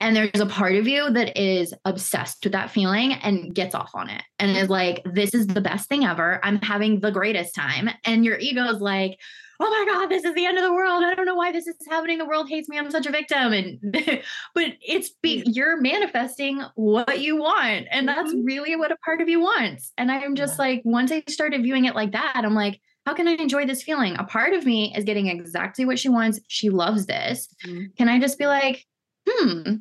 [0.00, 3.92] And there's a part of you that is obsessed with that feeling and gets off
[3.94, 6.40] on it and is like, this is the best thing ever.
[6.42, 7.88] I'm having the greatest time.
[8.04, 9.18] And your ego is like,
[9.60, 11.04] oh my God, this is the end of the world.
[11.04, 12.18] I don't know why this is happening.
[12.18, 12.76] The world hates me.
[12.76, 13.52] I'm such a victim.
[13.52, 13.78] And
[14.54, 17.86] but it's be, you're manifesting what you want.
[17.90, 18.44] And that's Mhm.
[18.44, 19.92] really what a part of you wants.
[19.96, 23.28] And I'm just like, once I started viewing it like that, I'm like, how can
[23.28, 24.16] I enjoy this feeling?
[24.18, 26.40] A part of me is getting exactly what she wants.
[26.48, 27.48] She loves this.
[27.64, 27.96] Mhm.
[27.96, 28.84] Can I just be like,
[29.28, 29.74] hmm,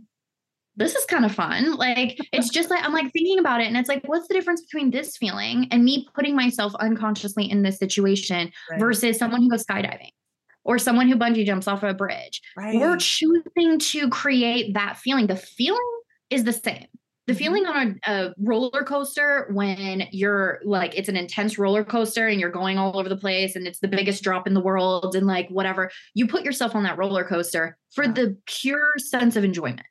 [0.75, 1.75] this is kind of fun.
[1.75, 3.67] Like, it's just like, I'm like thinking about it.
[3.67, 7.62] And it's like, what's the difference between this feeling and me putting myself unconsciously in
[7.62, 8.79] this situation Right.
[8.79, 10.10] versus someone who goes skydiving
[10.63, 12.41] or someone who bungee jumps off a bridge?
[12.58, 12.79] Right.
[12.79, 15.27] We're choosing to create that feeling.
[15.27, 15.79] The feeling
[16.29, 16.88] is the same.
[17.25, 17.38] The Mhm.
[17.38, 22.39] feeling on a, a roller coaster when you're like, it's an intense roller coaster and
[22.39, 25.25] you're going all over the place and it's the biggest drop in the world and
[25.25, 29.88] like whatever, you put yourself on that roller coaster for the pure sense of enjoyment.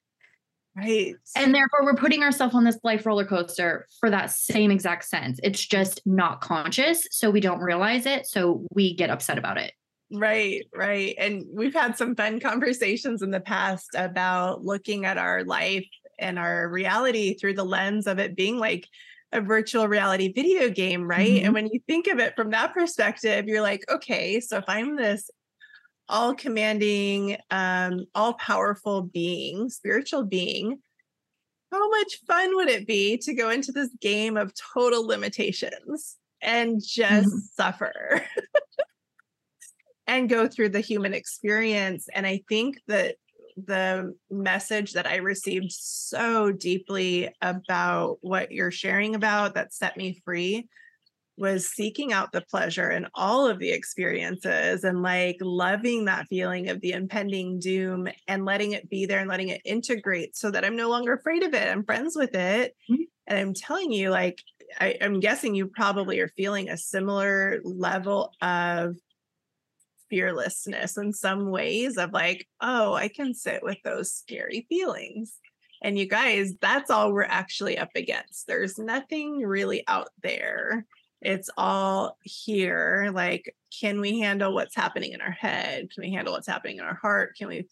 [0.74, 1.14] Right.
[1.36, 5.38] And therefore, we're putting ourselves on this life roller coaster for that same exact sense.
[5.42, 7.06] It's just not conscious.
[7.10, 8.26] So we don't realize it.
[8.26, 9.72] So we get upset about it.
[10.10, 11.14] Right, right.
[11.18, 15.86] And we've had some fun conversations in the past about looking at our life
[16.18, 18.88] and our reality through the lens of it being like
[19.32, 21.42] a virtual reality video game, right?
[21.42, 24.96] And when you think of it from that perspective, you're like, okay, so if I'm
[24.96, 25.30] this
[26.08, 30.78] all commanding, um, all powerful being, spiritual being,
[31.70, 36.82] how much fun would it be to go into this game of total limitations and
[36.84, 37.40] just Mhm.
[37.56, 38.22] suffer?
[40.06, 42.08] and go through the human experience.
[42.12, 43.16] And I think that
[43.56, 50.20] the message that I received so deeply about what you're sharing about that set me
[50.24, 50.68] free
[51.38, 56.68] was seeking out the pleasure in all of the experiences and like loving that feeling
[56.68, 60.64] of the impending doom and letting it be there and letting it integrate so that
[60.64, 61.68] I'm no longer afraid of it.
[61.68, 62.76] I'm friends with it.
[62.88, 63.08] Mhm.
[63.26, 64.38] And I'm telling you, like,
[64.80, 68.96] I, I'm guessing you probably are feeling a similar level of
[70.12, 75.38] fearlessness in some ways of like, oh, I can sit with those scary feelings.
[75.82, 78.46] And you guys, that's all we're actually up against.
[78.46, 80.84] There's nothing really out there.
[81.22, 83.10] It's all here.
[83.14, 85.88] Like, can we handle what's happening in our head?
[85.90, 87.34] Can we handle what's happening in our heart?
[87.38, 87.66] Can we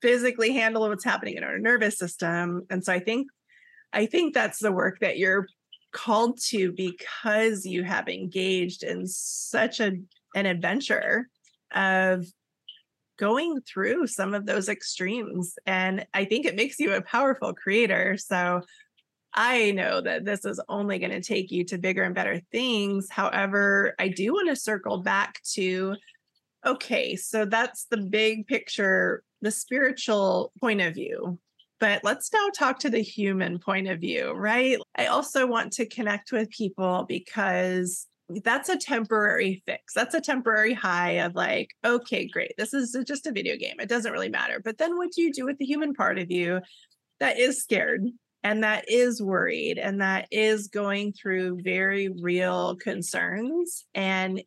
[0.00, 2.62] physically handle what's happening in our nervous system?
[2.70, 3.26] And so I think
[3.92, 5.48] I think that's the work that you're
[5.90, 9.94] called to because you have engaged in such a
[10.36, 11.26] an adventure
[11.74, 12.24] of
[13.18, 18.16] going through some of those extremes and i think it makes you a powerful creator
[18.16, 18.60] so
[19.34, 23.08] i know that this is only going to take you to bigger and better things
[23.10, 25.94] however i do want to circle back to
[26.64, 31.38] okay so that's the big picture the spiritual point of view
[31.82, 34.78] but let's now talk to the human point of view, right?
[34.94, 39.94] I also want to connect with people because that's a temporary fix.
[39.94, 42.52] That's a temporary high of like, okay, great.
[42.56, 43.76] This is just a video game.
[43.80, 44.60] It doesn't really matter.
[44.64, 46.60] But then what do you do with the human part of you
[47.20, 48.04] that is scared
[48.42, 53.84] and that is worried and that is going through very real concerns?
[53.94, 54.42] And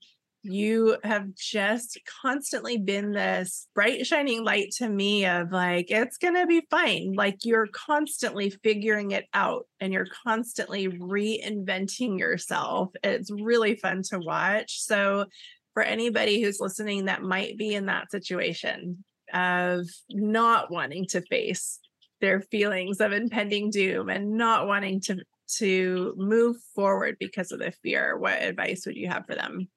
[0.46, 6.36] you have just constantly been this bright shining light to me of like it's going
[6.36, 7.14] to be fine.
[7.14, 12.92] Like you're constantly figuring it out and you're constantly reinventing yourself.
[13.04, 14.82] It's really fun to watch.
[14.82, 15.26] So
[15.74, 19.04] for anybody who's listening that might be in that situation
[19.34, 21.80] of not wanting to face
[22.22, 27.72] their feelings of impending doom and not wanting to to move forward because of the
[27.84, 29.68] fear what advice would you have for them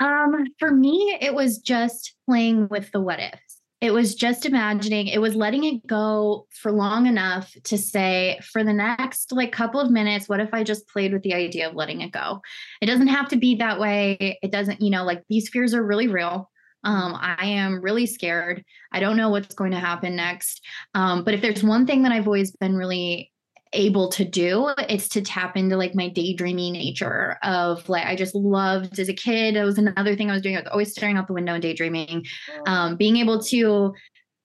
[0.00, 3.60] Um, for me, it was just playing with the what ifs.
[3.82, 8.64] It was just imagining, it was letting it go for long enough to say, for
[8.64, 11.74] the next like couple of minutes, what if I just played with the idea of
[11.74, 12.40] letting it go?
[12.80, 14.38] It doesn't have to be that way.
[14.42, 16.50] It doesn't, you know, like these fears are really real.
[16.84, 18.64] Um, I am really scared.
[18.92, 20.64] I don't know what's going to happen next.
[20.94, 23.30] Um, but if there's one thing that I've always been really
[23.76, 28.34] able to do it's to tap into like my daydreamy nature of like I just
[28.34, 29.56] loved as a kid.
[29.56, 30.56] It was another thing I was doing.
[30.56, 32.24] I was always staring out the window and daydreaming.
[32.66, 33.94] Um, being able to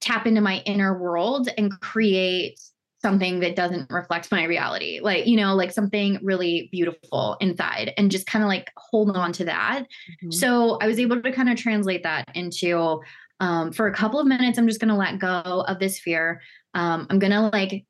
[0.01, 2.59] tap into my inner world and create
[3.01, 8.11] something that doesn't reflect my reality like you know like something really beautiful inside and
[8.11, 10.31] just kind of like hold on to that mm-hmm.
[10.31, 13.01] so i was able to kind of translate that into
[13.39, 16.41] um, for a couple of minutes i'm just going to let go of this fear
[16.75, 17.85] um, i'm going to like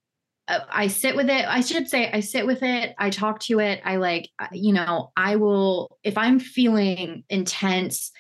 [0.70, 1.46] I sit with it.
[1.48, 2.94] I should say I sit with it.
[2.98, 3.82] I talk to it.
[3.84, 8.12] I like, you know, I will, if I'm feeling intense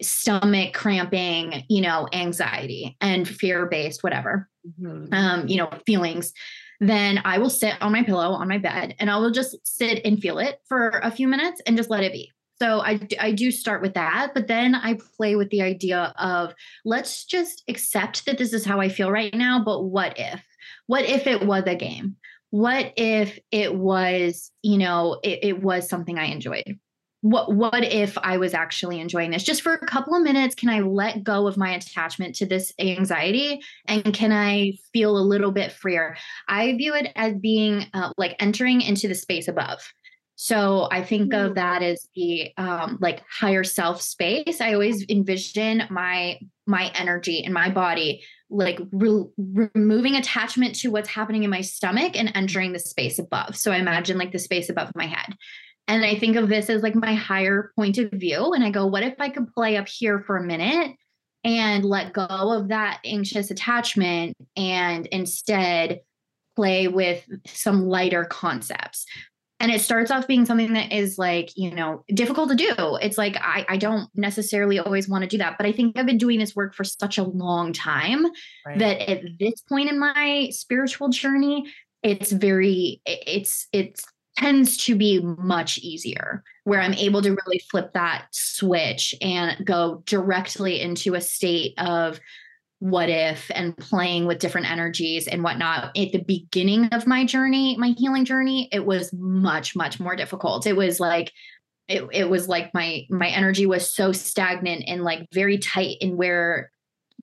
[0.00, 4.48] stomach cramping, you know, anxiety and fear based, whatever,
[4.80, 5.12] mm-hmm.
[5.12, 6.32] um, you know, feelings,
[6.80, 10.00] then I will sit on my pillow on my bed and I will just sit
[10.04, 12.30] and feel it for a few minutes and just let it be.
[12.60, 16.54] So I, I do start with that, but then I play with the idea of
[16.84, 19.62] let's just accept that this is how I feel right now.
[19.64, 20.44] But what if?
[20.88, 22.16] What if it was a game?
[22.50, 26.78] What if it was, you know, it, it was something I enjoyed?
[27.20, 29.42] what what if i was actually enjoying this?
[29.42, 32.72] Just for a couple of minutes can i let go of my attachment to this
[32.78, 33.60] anxiety?
[33.86, 36.16] And can i feel a little bit freer?
[36.46, 39.80] I view it as being uh, like entering into the space above.
[40.36, 44.60] So i think of that as the um, like higher self space.
[44.60, 49.26] I always envision my my energy and my body like re-
[49.74, 53.76] removing attachment to what's happening in my stomach and entering the space above so i
[53.76, 55.34] imagine like the space above my head
[55.88, 58.52] and I think of this as like my higher point of view.
[58.52, 60.94] And I go, what if I could play up here for a minute
[61.44, 66.00] and let go of that anxious attachment and instead
[66.56, 69.06] play with some lighter concepts?
[69.60, 72.74] And it starts off being something that is like, you know, difficult to do.
[73.02, 75.56] It's like, I, I don't necessarily always want to do that.
[75.58, 78.24] But I think I've been doing this work for such a long time
[78.64, 78.78] right.
[78.78, 84.04] that at this point in my spiritual journey, it's very, it's, it's,
[84.36, 90.04] tends to be much easier where I'm able to really flip that switch and go
[90.06, 92.20] directly into a state of
[92.80, 95.96] what if and playing with different energies and whatnot.
[95.96, 100.66] At the beginning of my journey, my healing journey, it was much, much more difficult.
[100.66, 101.32] It was like,
[101.88, 106.16] it, it was like my my energy was so stagnant and like very tight in
[106.18, 106.70] where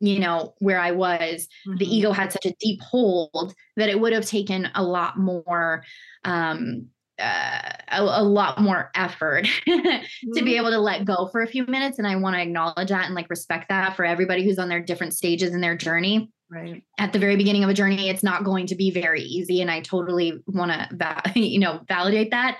[0.01, 1.77] you know where i was mm-hmm.
[1.77, 5.83] the ego had such a deep hold that it would have taken a lot more
[6.23, 6.87] um
[7.19, 10.47] uh, a, a, lot more effort to be mm-hmm.
[10.47, 13.15] able to let go for a few minutes and i want to acknowledge that and
[13.15, 16.29] like respect that for everybody who's on their different stages in their journey.
[16.51, 16.83] Right.
[16.99, 19.71] At the very beginning of a journey it's not going to be very easy and
[19.71, 22.59] i totally want to you know validate that.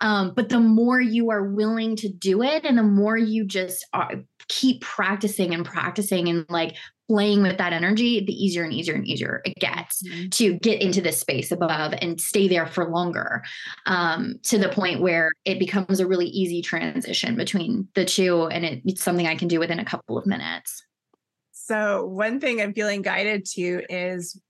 [0.00, 3.86] Um, but the more you are willing to do it and the more you just
[3.94, 4.10] are,
[4.48, 6.76] keep practicing and practicing and like
[7.08, 10.28] playing with that energy, the easier and easier and easier it gets mm-hmm.
[10.30, 13.42] to get into this space above and stay there for longer
[13.86, 18.46] um, to the point where it becomes a really easy transition between the two.
[18.46, 20.82] And it, it's something I can do within a couple of minutes.
[21.52, 24.40] So, one thing I'm feeling guided to is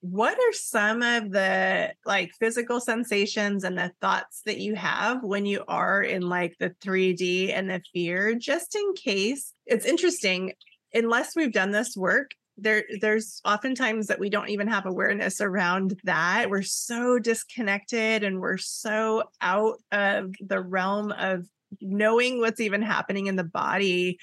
[0.00, 5.44] what are some of the like physical sensations and the thoughts that you have when
[5.44, 9.52] you are in like the 3D and the fear, just in case?
[9.66, 10.54] It's interesting
[10.94, 15.98] unless we've done this work, there there's oftentimes that we don't even have awareness around
[16.04, 16.50] that.
[16.50, 21.46] We're so disconnected and we're so out of the realm of
[21.80, 24.18] knowing what's even happening in the body.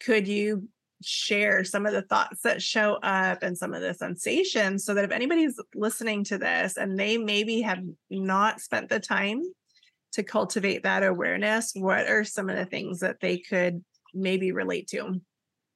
[0.00, 0.68] Could you
[1.04, 5.04] share some of the thoughts that show up and some of the sensations so that
[5.04, 9.42] if anybody's listening to this and they maybe have not spent the time
[10.12, 13.82] to cultivate that awareness, what are some of the things that they could
[14.14, 15.20] maybe relate to?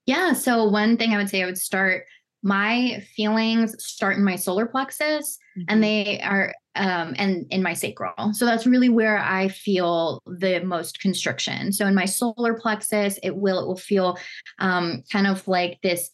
[0.06, 0.32] Yeah.
[0.32, 2.04] So, one thing I would say I would start
[2.46, 5.64] my feelings start in my solar plexus mm-hmm.
[5.68, 10.60] and they are um and in my sacral so that's really where i feel the
[10.60, 14.16] most constriction so in my solar plexus it will it will feel
[14.60, 16.10] um kind of like this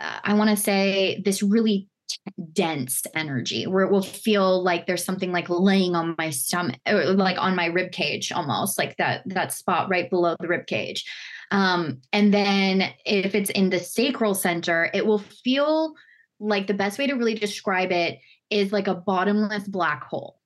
[0.00, 1.88] uh, i want to say this really
[2.52, 7.04] dense energy where it will feel like there's something like laying on my stomach or
[7.06, 11.04] like on my rib cage almost like that that spot right below the rib cage
[11.52, 15.94] um, and then if it's in the sacral center, it will feel
[16.40, 18.18] like the best way to really describe it
[18.50, 20.40] is like a bottomless black hole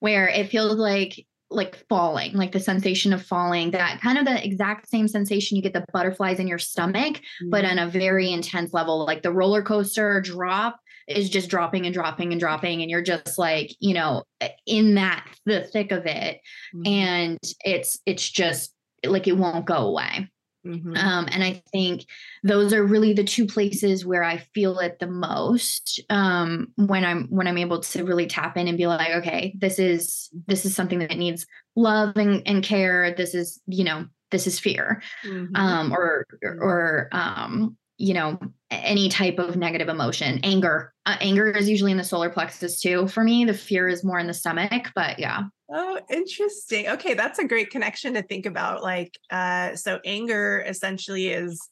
[0.00, 4.44] where it feels like like falling, like the sensation of falling, that kind of the
[4.44, 7.48] exact same sensation you get the butterflies in your stomach, mm-hmm.
[7.48, 11.94] but on a very intense level, like the roller coaster drop is just dropping and
[11.94, 14.22] dropping and dropping and you're just like you know
[14.66, 16.38] in that the thick of it
[16.74, 16.86] mm-hmm.
[16.86, 18.74] and it's it's just
[19.06, 20.28] like it won't go away
[20.66, 20.96] Mm-hmm.
[20.96, 22.06] Um, and I think
[22.42, 27.26] those are really the two places where I feel it the most um, when I'm
[27.28, 30.74] when I'm able to really tap in and be like, okay, this is this is
[30.74, 31.46] something that needs
[31.76, 33.14] love and, and care.
[33.14, 35.54] This is you know this is fear, mm-hmm.
[35.56, 38.38] um, or or um, you know,
[38.70, 40.40] any type of negative emotion.
[40.42, 43.08] Anger, uh, anger is usually in the solar plexus too.
[43.08, 45.42] For me, the fear is more in the stomach, but yeah.
[45.70, 46.88] Oh, interesting.
[46.88, 48.82] Okay, that's a great connection to think about.
[48.82, 51.68] Like, uh, so anger essentially is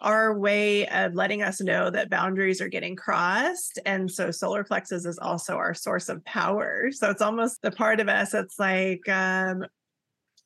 [0.00, 3.80] our way of letting us know that boundaries are getting crossed.
[3.84, 6.90] And so solar plexus is also our source of power.
[6.92, 9.64] So it's almost the part of us that's like, um,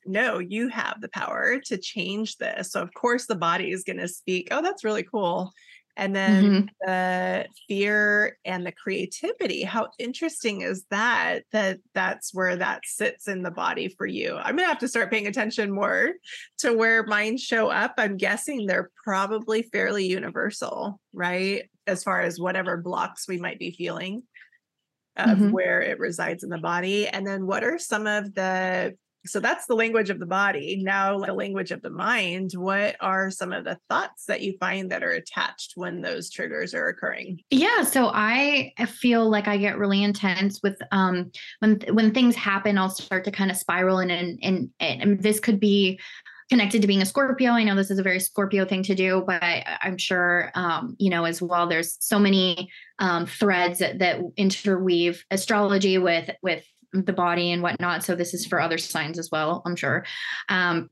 [0.05, 2.71] no, you have the power to change this.
[2.71, 5.51] So, of course, the body is going to speak, oh, that's really cool.
[5.95, 6.65] And then mm-hmm.
[6.87, 9.61] the fear and the creativity.
[9.63, 11.43] How interesting is that?
[11.51, 14.35] That that's where that sits in the body for you.
[14.35, 16.13] I'm gonna have to start paying attention more
[16.59, 17.93] to where mine show up.
[17.99, 21.69] I'm guessing they're probably fairly universal, right?
[21.85, 24.23] As far as whatever blocks we might be feeling
[25.15, 25.51] of mm-hmm.
[25.51, 27.07] where it resides in the body.
[27.07, 28.95] And then what are some of the
[29.25, 30.81] so that's the language of the body.
[30.83, 34.91] Now, the language of the mind, what are some of the thoughts that you find
[34.91, 37.39] that are attached when those triggers are occurring?
[37.49, 42.77] Yeah, so I feel like I get really intense with um when when things happen,
[42.77, 45.99] I'll start to kind of spiral and and and, and this could be
[46.49, 47.51] connected to being a Scorpio.
[47.51, 50.95] I know this is a very Scorpio thing to do, but I, am sure, um,
[50.99, 52.69] you know, as well, there's so many
[52.99, 56.63] um, threads that, that interweave astrology with with
[56.93, 58.03] the body and whatnot.
[58.03, 60.05] So this is for other signs as well, I'm sure.
[60.49, 60.89] Um,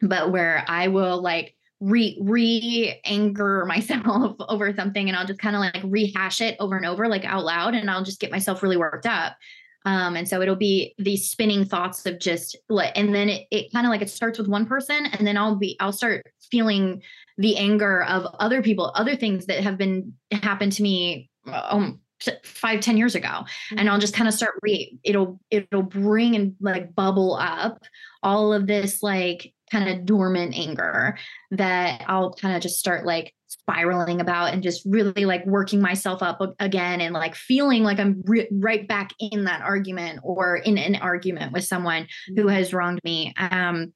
[0.00, 5.56] but where I will like re re anger myself over something and I'll just kind
[5.56, 8.62] of like rehash it over and over like out loud and I'll just get myself
[8.62, 9.36] really worked up.
[9.84, 13.86] Um, and so it'll be these spinning thoughts of just and then it, it kind
[13.86, 17.02] of like it starts with one person and then I'll be, I'll start feeling
[17.38, 22.00] the anger of other people, other things that have been happened to me um,
[22.44, 23.78] five ten years ago mm-hmm.
[23.78, 27.82] and i'll just kind of start re it'll it'll bring and like bubble up
[28.22, 31.18] all of this like kind of dormant anger
[31.50, 36.22] that i'll kind of just start like spiraling about and just really like working myself
[36.22, 40.78] up again and like feeling like i'm re- right back in that argument or in
[40.78, 42.40] an argument with someone mm-hmm.
[42.40, 43.92] who has wronged me um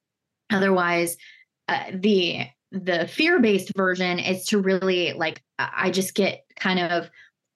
[0.51, 1.17] otherwise
[1.67, 7.09] uh, the the fear-based version is to really like i just get kind of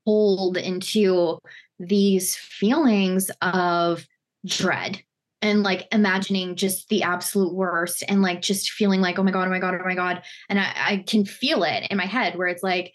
[0.06, 1.40] pulled into
[1.80, 4.08] these feelings of
[4.46, 5.02] dread
[5.42, 9.48] and like imagining just the absolute worst and like just feeling like oh my god
[9.48, 12.36] oh my god oh my god and I, I can feel it in my head
[12.36, 12.94] where it's like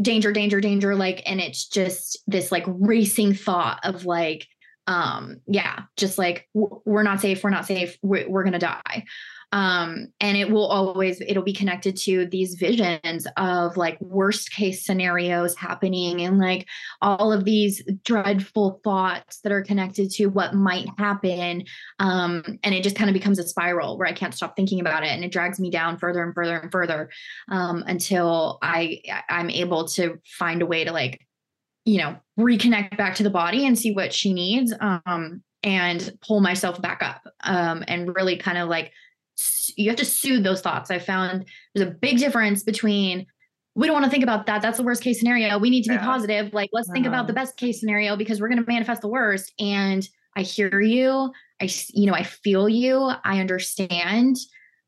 [0.00, 4.46] danger danger danger like and it's just this like racing thought of like
[4.86, 9.04] um yeah just like we're not safe we're not safe we're, we're gonna die
[9.54, 14.84] um, and it will always it'll be connected to these visions of like worst case
[14.84, 16.66] scenarios happening and like
[17.00, 21.64] all of these dreadful thoughts that are connected to what might happen.
[22.00, 25.04] Um, and it just kind of becomes a spiral where i can't stop thinking about
[25.04, 27.10] it and it drags me down further and further and further
[27.48, 31.20] um, until i i'm able to find a way to like
[31.84, 36.40] you know reconnect back to the body and see what she needs um, and pull
[36.40, 38.92] myself back up um, and really kind of like
[39.76, 40.90] you have to soothe those thoughts.
[40.90, 43.26] I found there's a big difference between
[43.74, 44.62] we don't want to think about that.
[44.62, 45.58] That's the worst case scenario.
[45.58, 46.52] We need to be positive.
[46.52, 46.94] Like, let's uh-huh.
[46.94, 47.42] think about the uh-huh.
[47.42, 49.52] best case scenario because we're going to manifest the worst.
[49.58, 51.32] And I hear you.
[51.60, 53.10] I, you know, I feel you.
[53.24, 54.36] I understand.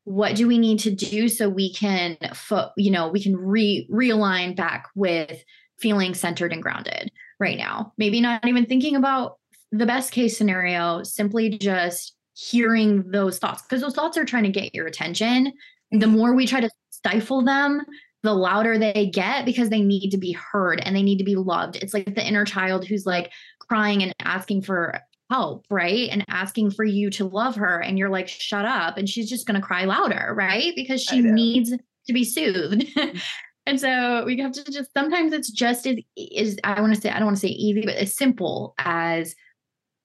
[0.05, 3.87] What do we need to do so we can, fo- you know, we can re
[3.91, 5.43] realign back with
[5.79, 7.91] feeling centered and grounded right now?
[7.97, 9.37] Maybe not even thinking about
[9.73, 14.49] the best case scenario, simply just hearing those thoughts because those thoughts are trying to
[14.49, 15.51] get your attention.
[15.91, 17.81] The more we try to stifle them,
[18.21, 21.35] the louder they get because they need to be heard and they need to be
[21.35, 21.77] loved.
[21.77, 24.99] It's like the inner child who's like crying and asking for
[25.31, 26.09] help, right?
[26.11, 27.79] And asking for you to love her.
[27.81, 28.97] And you're like, shut up.
[28.97, 30.73] And she's just going to cry louder, right?
[30.75, 32.85] Because she needs to be soothed.
[32.95, 33.17] Mm-hmm.
[33.65, 37.09] and so we have to just sometimes it's just as is I want to say,
[37.09, 39.35] I don't want to say easy, but as simple as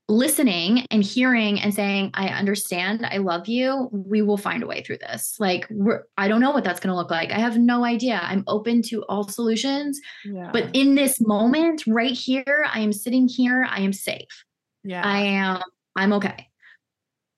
[0.08, 3.06] listening and hearing and saying i understand.
[3.06, 3.88] I love you.
[3.92, 5.36] We will find a way through this.
[5.38, 5.68] Like
[6.16, 7.30] i don't know what that's going to look like.
[7.30, 8.20] I have no idea.
[8.22, 10.50] I'm open to all solutions yeah.
[10.52, 14.44] but in this moment right here i am sitting here i am safe.
[14.84, 15.02] Yeah.
[15.04, 15.60] I am
[15.96, 16.48] i'm okay.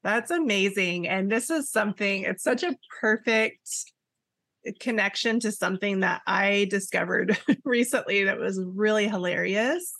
[0.03, 3.69] That's amazing and this is something it's such a perfect
[4.81, 9.93] connection to something that i discovered recently that was really hilarious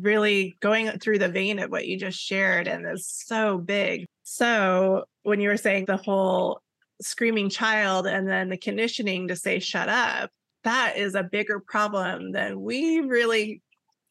[0.00, 4.06] really going through the vein of what you just shared and is so big.
[4.22, 6.60] So when you were saying the whole
[7.00, 10.30] screaming child and then the conditioning to say shut up,
[10.64, 13.62] that is a bigger problem than we really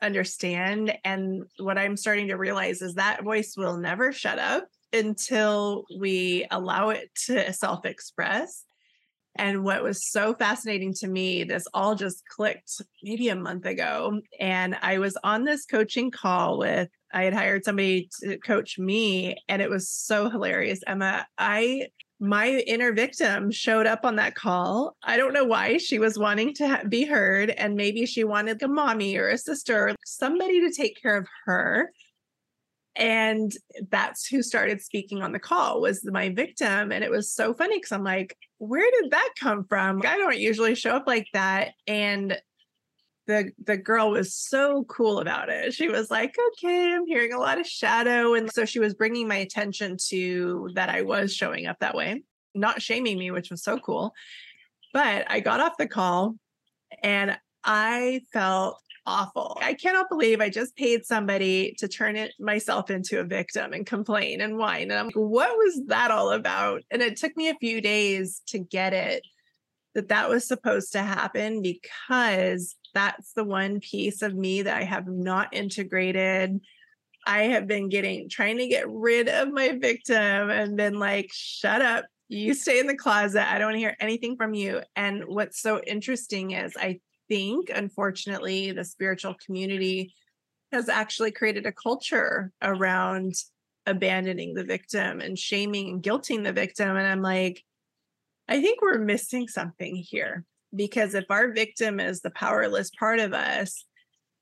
[0.02, 0.98] understand.
[1.04, 6.46] And what I'm starting to realize is that voice will never shut up until we
[6.52, 8.66] allow it to self express.
[9.36, 14.20] And what was so fascinating to me, this all just clicked maybe a month ago.
[14.40, 19.36] And I was on this coaching call with, I had hired somebody to coach me,
[19.48, 20.80] and it was so hilarious.
[20.86, 21.88] Emma, I,
[22.20, 24.96] my inner victim showed up on that call.
[25.04, 27.50] I don't know why she was wanting to ha- be heard.
[27.52, 31.28] And maybe she wanted a mommy or a sister, or somebody to take care of
[31.46, 31.92] her
[32.96, 33.54] and
[33.90, 37.78] that's who started speaking on the call was my victim and it was so funny
[37.78, 40.04] because i'm like where did that come from?
[40.06, 42.40] I don't usually show up like that and
[43.26, 45.74] the the girl was so cool about it.
[45.74, 49.28] She was like okay i'm hearing a lot of shadow and so she was bringing
[49.28, 52.24] my attention to that i was showing up that way
[52.54, 54.14] not shaming me which was so cool
[54.94, 56.36] but i got off the call
[57.04, 59.58] and i felt awful.
[59.62, 63.86] I cannot believe I just paid somebody to turn it myself into a victim and
[63.86, 64.92] complain and whine.
[64.92, 66.84] And I'm like, what was that all about?
[66.92, 69.24] And it took me a few days to get it
[69.94, 74.84] that that was supposed to happen because that's the one piece of me that I
[74.84, 76.62] have not integrated.
[77.26, 81.82] I have been getting trying to get rid of my victim and been like, shut
[81.82, 82.06] up.
[82.30, 83.52] You stay in the closet.
[83.52, 84.82] I don't want to hear anything from you.
[84.96, 90.14] And what's so interesting is I think, unfortunately, the spiritual community
[90.74, 93.36] has actually created a culture around
[93.86, 96.90] abandoning the victim and shaming and guilting the victim.
[96.90, 97.64] And I'm like,
[98.50, 100.44] I think we're missing something here
[100.76, 103.86] because if our victim is the powerless part of us,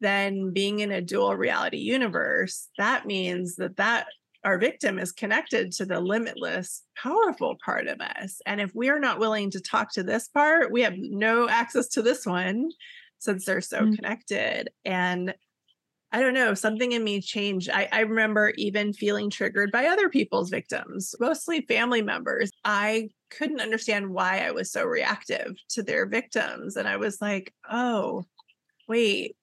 [0.02, 4.08] then being in a dual reality universe, that means that that
[4.44, 8.40] our victim is connected to the limitless, powerful part of us.
[8.46, 11.88] And if we are not willing to talk to this part, we have no access
[11.90, 12.70] to this one
[13.20, 13.96] since they're so mm-hmm.
[13.96, 14.70] connected.
[14.86, 15.34] And
[16.12, 17.70] I don't know, something in me changed.
[17.70, 22.50] I, I remember even feeling triggered by other people's victims, mostly family members.
[22.64, 26.78] I couldn't understand why I was so reactive to their victims.
[26.78, 28.26] And I was like, oh,
[28.88, 29.36] wait,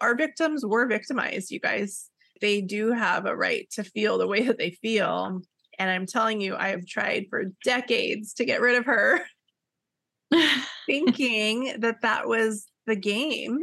[0.00, 2.10] our victims were victimized, you guys
[2.44, 5.40] they do have a right to feel the way that they feel.
[5.78, 9.22] And I'm telling you, I have tried for decades to get rid of her,
[10.86, 13.60] thinking that that was the game.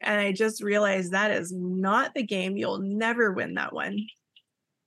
[0.00, 2.56] And I just realized that is not the game.
[2.56, 4.00] You'll never win that one.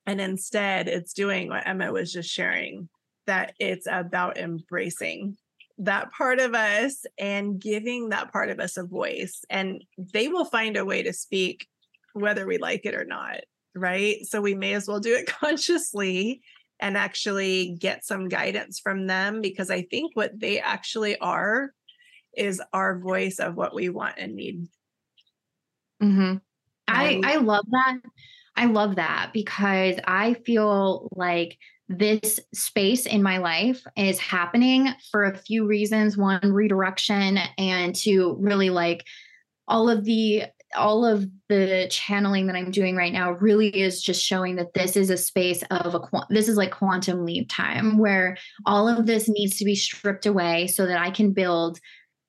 [0.06, 2.90] And instead, it's doing what Emma was just sharing
[3.28, 5.38] that it's about embracing
[5.78, 9.46] that part of us and giving that part of us a voice.
[9.50, 11.68] And they will find a way to speak
[12.16, 13.42] whether we like it or not,
[13.76, 14.26] right?
[14.26, 16.42] So we may as well do it consciously
[16.80, 21.72] and actually get some guidance from them because I think what they actually are
[22.36, 24.68] is our voice of what we want and need.
[26.02, 26.38] Mm-hmm.
[26.88, 27.98] I I love that.
[28.56, 31.58] I love that because I feel like
[31.88, 36.18] this space in my life is happening for a few reasons.
[36.18, 39.06] One, redirection, and to really like
[39.68, 40.44] all of the
[40.76, 44.96] all of the channeling that I'm doing right now really is just showing that this
[44.96, 49.30] is a space of a this is like quantum leap time where all of this
[49.30, 51.80] needs to be stripped away so that I can build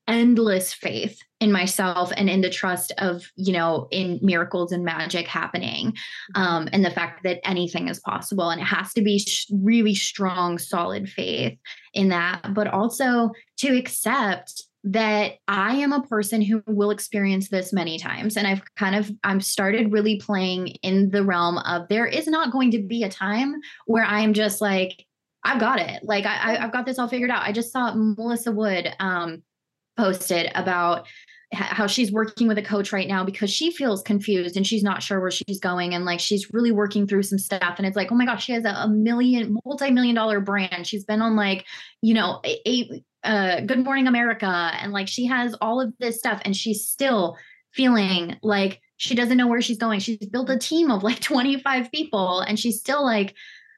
[0.08, 5.26] endless faith in myself and in the trust of you know in miracles and magic
[5.26, 5.92] happening
[6.34, 9.94] um, and the fact that anything is possible and it has to be sh- really
[9.94, 11.58] strong solid faith
[11.92, 17.72] in that but also to accept that I am a person who will experience this
[17.72, 18.36] many times.
[18.36, 22.52] And I've kind of, I'm started really playing in the realm of there is not
[22.52, 23.56] going to be a time
[23.86, 25.04] where I'm just like,
[25.42, 26.04] I've got it.
[26.04, 27.42] Like I, have got this all figured out.
[27.42, 29.42] I just saw Melissa Wood um,
[29.96, 31.08] posted about
[31.52, 35.02] how she's working with a coach right now because she feels confused and she's not
[35.02, 38.10] sure where she's going and like she's really working through some stuff and it's like
[38.10, 41.64] oh my gosh she has a, a million multi-million dollar brand she's been on like
[42.02, 42.90] you know eight
[43.26, 44.46] uh, Good Morning America,
[44.80, 47.36] and like she has all of this stuff, and she's still
[47.72, 50.00] feeling like she doesn't know where she's going.
[50.00, 53.34] She's built a team of like 25 people, and she's still like,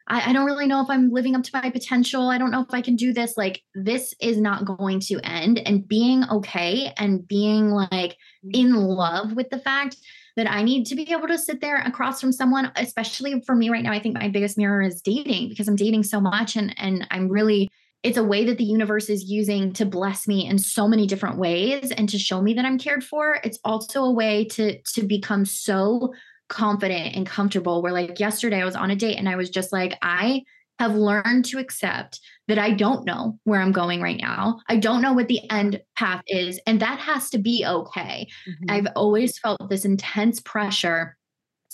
[0.07, 2.28] I, I don't really know if I'm living up to my potential.
[2.28, 3.36] I don't know if I can do this.
[3.36, 5.61] Like, this is not going to end.
[5.66, 8.16] And being okay and being like
[8.53, 9.96] in love with the fact
[10.36, 13.70] that I need to be able to sit there across from someone, especially for me
[13.70, 13.92] right now.
[13.92, 17.28] I think my biggest mirror is dating because I'm dating so much and and I'm
[17.28, 17.68] really
[18.09, 21.36] it's a way that the universe is using to bless me in so many different
[21.36, 23.38] ways and to show me that I'm cared for.
[23.44, 26.14] It's also a way to to become so
[26.48, 29.74] confident and comfortable where like yesterday I was on a date and I was just
[29.74, 30.44] like I
[30.78, 34.59] have learned to accept that I don't know where I'm going right now.
[34.70, 38.26] I don't know what the end path is and that has to be okay.
[38.48, 38.70] Mm-hmm.
[38.70, 41.18] I've always felt this intense pressure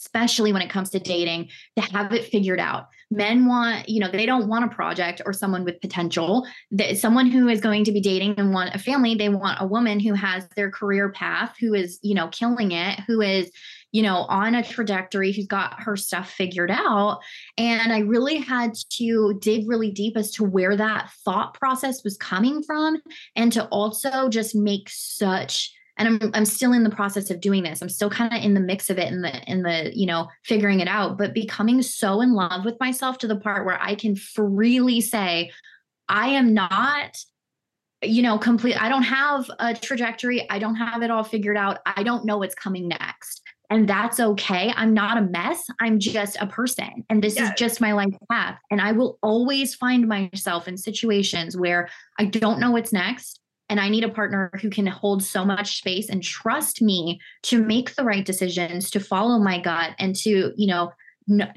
[0.05, 2.89] especially when it comes to dating, to have it figured out.
[3.11, 6.47] Men want, you know, they don't want a project or someone with potential.
[6.73, 9.67] That someone who is going to be dating and want a family, they want a
[9.67, 13.51] woman who has their career path, who is, you know, killing it, who is,
[13.93, 17.21] you know, on a trajectory, who's got her stuff figured out.
[17.57, 22.17] And I really had to dig really deep as to where that thought process was
[22.17, 23.01] coming from
[23.37, 27.63] and to also just make such and I'm I'm still in the process of doing
[27.63, 27.81] this.
[27.81, 30.29] I'm still kind of in the mix of it in the in the, you know,
[30.43, 33.95] figuring it out, but becoming so in love with myself to the part where I
[33.95, 35.53] can freely say
[36.09, 37.17] I am not
[38.03, 40.49] you know, complete I don't have a trajectory.
[40.51, 41.79] I don't have it all figured out.
[41.87, 43.41] I don't know what's coming next.
[43.71, 44.75] And that's okay.
[44.77, 45.65] I'm not a mess.
[45.81, 47.05] I'm just a person.
[47.09, 47.49] And this yes.
[47.49, 48.59] is just my life path.
[48.71, 51.89] And I will always find myself in situations where
[52.19, 53.41] I don't know what's next
[53.75, 57.61] and I need a partner who can hold so much space and trust me to
[57.61, 60.93] make the right decisions, to follow my gut, and to, you know,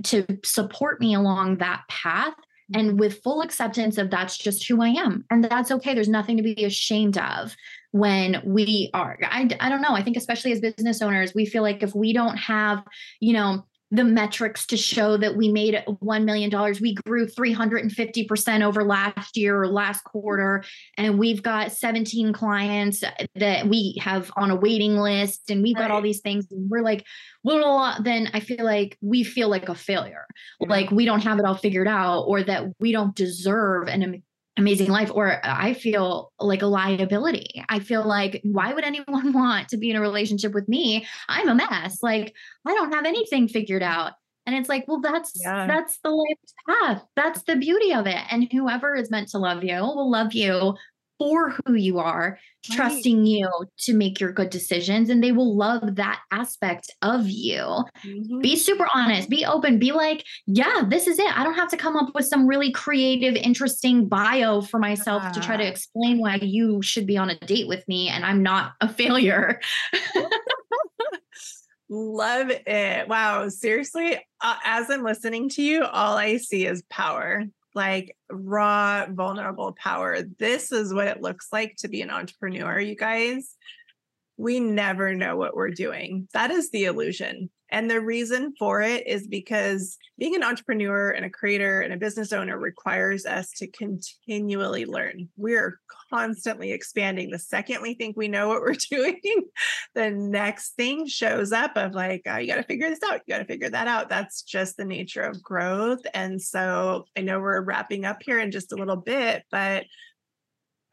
[0.06, 2.34] to support me along that path.
[2.74, 5.26] And with full acceptance of that's just who I am.
[5.30, 5.94] And that's okay.
[5.94, 7.56] There's nothing to be ashamed of
[7.92, 9.20] when we are.
[9.22, 9.94] I, I don't know.
[9.94, 12.84] I think, especially as business owners, we feel like if we don't have,
[13.20, 16.52] you know, the metrics to show that we made $1 million.
[16.82, 20.64] We grew 350% over last year or last quarter.
[20.98, 23.04] And we've got 17 clients
[23.36, 25.50] that we have on a waiting list.
[25.50, 26.48] And we've got all these things.
[26.52, 27.06] And we're like,
[27.44, 30.26] well, then I feel like we feel like a failure,
[30.60, 34.22] like we don't have it all figured out, or that we don't deserve an
[34.58, 37.64] amazing life or i feel like a liability.
[37.70, 41.06] I feel like why would anyone want to be in a relationship with me?
[41.28, 42.02] I'm a mess.
[42.02, 42.34] Like
[42.66, 44.14] i don't have anything figured out.
[44.46, 45.68] And it's like well that's yeah.
[45.68, 46.38] that's the life
[46.68, 47.04] path.
[47.16, 48.22] That's the beauty of it.
[48.30, 50.76] And whoever is meant to love you will love you
[51.18, 52.38] for who you are,
[52.70, 52.76] right.
[52.76, 53.50] trusting you
[53.80, 55.10] to make your good decisions.
[55.10, 57.62] And they will love that aspect of you.
[58.06, 58.40] Mm-hmm.
[58.40, 61.38] Be super honest, be open, be like, yeah, this is it.
[61.38, 65.40] I don't have to come up with some really creative, interesting bio for myself to
[65.40, 68.74] try to explain why you should be on a date with me and I'm not
[68.82, 69.60] a failure.
[71.90, 73.08] Love it.
[73.08, 73.48] Wow.
[73.48, 77.46] Seriously, uh, as I'm listening to you, all I see is power
[77.78, 80.24] like raw, vulnerable power.
[80.40, 83.56] This is what it looks like to be an entrepreneur, you guys.
[84.36, 86.28] We never know what we're doing.
[86.34, 87.52] That is the illusion.
[87.70, 91.98] And the reason for it is because being an entrepreneur and a creator and a
[91.98, 95.30] business owner requires us to continually learn.
[95.36, 97.30] We're constantly expanding.
[97.30, 99.20] The second we think we know what we're doing,
[99.96, 103.22] the next thing shows up of like, oh, you got to figure this out.
[103.26, 104.10] You got to figure that out.
[104.10, 106.02] That's just the nature of growth.
[106.14, 109.86] And so I know we're wrapping up here in just a little bit, but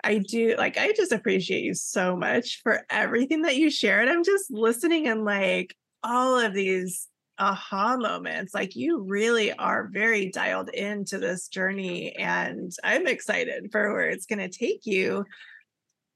[0.03, 4.09] I do like I just appreciate you so much for everything that you shared.
[4.09, 5.75] I'm just listening and like
[6.05, 8.55] all of these aha moments.
[8.55, 14.27] Like you really are very dialed into this journey, and I'm excited for where it's
[14.27, 15.25] going to take you.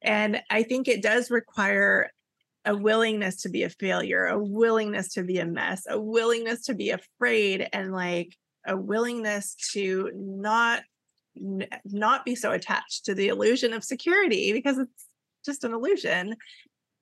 [0.02, 2.10] And I think it does require
[2.64, 6.74] a willingness to be a failure, a willingness to be a mess, a willingness to
[6.74, 8.36] be afraid, and like
[8.66, 10.82] a willingness to not
[11.84, 15.06] not be so attached to the illusion of security because it's
[15.44, 16.34] just an illusion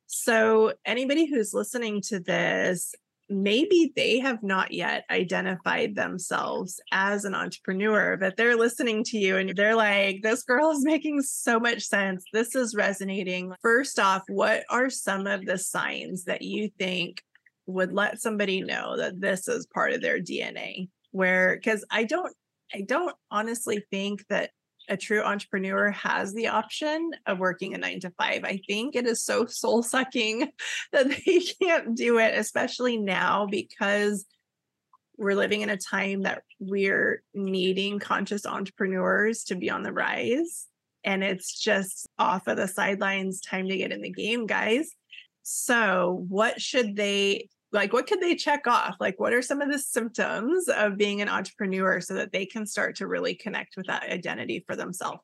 [0.07, 2.95] so, anybody who's listening to this,
[3.29, 9.37] maybe they have not yet identified themselves as an entrepreneur, but they're listening to you
[9.37, 12.25] and they're like, this girl is making so much sense.
[12.33, 13.53] This is resonating.
[13.61, 17.23] First off, what are some of the signs that you think
[17.67, 20.89] would let somebody know that this is part of their DNA?
[21.11, 22.33] Where, because I don't,
[22.73, 24.51] I don't honestly think that
[24.89, 28.45] a true entrepreneur has the option of working a nine to five.
[28.45, 30.51] I think it is so soul sucking
[30.93, 34.25] that they can't do it, especially now because
[35.19, 40.67] we're living in a time that we're needing conscious entrepreneurs to be on the rise.
[41.05, 44.91] And it's just off of the sidelines, time to get in the game, guys.
[45.43, 48.97] So, what should they like what could they check off?
[49.01, 52.67] Like what are some of the symptoms of being an entrepreneur so that they can
[52.67, 55.23] start to really connect with that identity for themselves?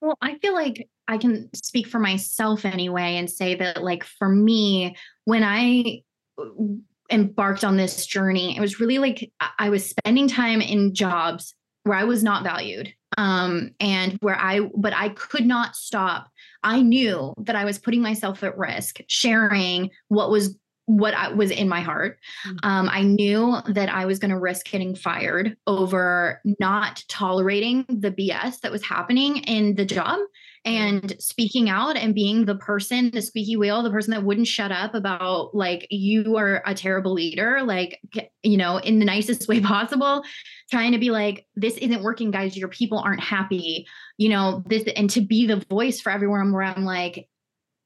[0.00, 4.28] Well i feel like i can speak for myself anyway and say that like for
[4.28, 4.94] me
[5.24, 6.02] when i
[6.40, 6.44] uh,
[7.10, 11.52] embarked on this journey it was really like i was spending time in jobs
[11.82, 16.30] where i was not valued um and where i but i could not stop.
[16.62, 20.56] I knew that I was putting myself at risk sharing what was
[20.88, 22.18] what I, was in my heart.
[22.46, 22.58] Mm.
[22.62, 28.10] Um, I knew that I was going to risk getting fired over not tolerating the
[28.10, 30.18] BS that was happening in the job
[30.64, 34.72] and speaking out and being the person, the squeaky wheel, the person that wouldn't shut
[34.72, 38.00] up about like you are a terrible leader, like
[38.42, 40.22] you know, in the nicest way possible,
[40.70, 42.56] trying to be like, this isn't working, guys.
[42.56, 43.86] Your people aren't happy,
[44.16, 47.28] you know, this and to be the voice for everyone where I'm like,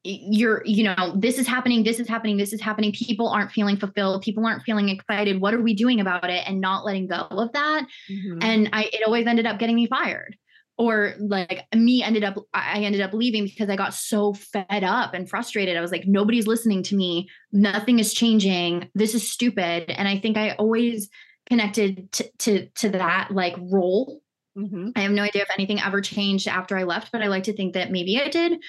[0.03, 2.91] you're you know this is happening this is happening this is happening.
[2.91, 4.21] People aren't feeling fulfilled.
[4.21, 5.39] People aren't feeling excited.
[5.39, 7.87] What are we doing about it and not letting go of that?
[8.11, 8.39] Mm-hmm.
[8.41, 10.37] and i it always ended up getting me fired.
[10.77, 15.13] Or like me ended up i ended up leaving because i got so fed up
[15.13, 15.77] and frustrated.
[15.77, 17.29] I was like nobody's listening to me.
[17.53, 18.89] Nothing is changing.
[18.93, 19.89] This is stupid.
[19.89, 21.09] And i think i always
[21.45, 24.21] connected to to, to that like role.
[24.55, 24.89] Mm-hmm.
[24.95, 27.53] i have no idea if anything ever changed after i left but i like to
[27.53, 28.59] think that maybe i did.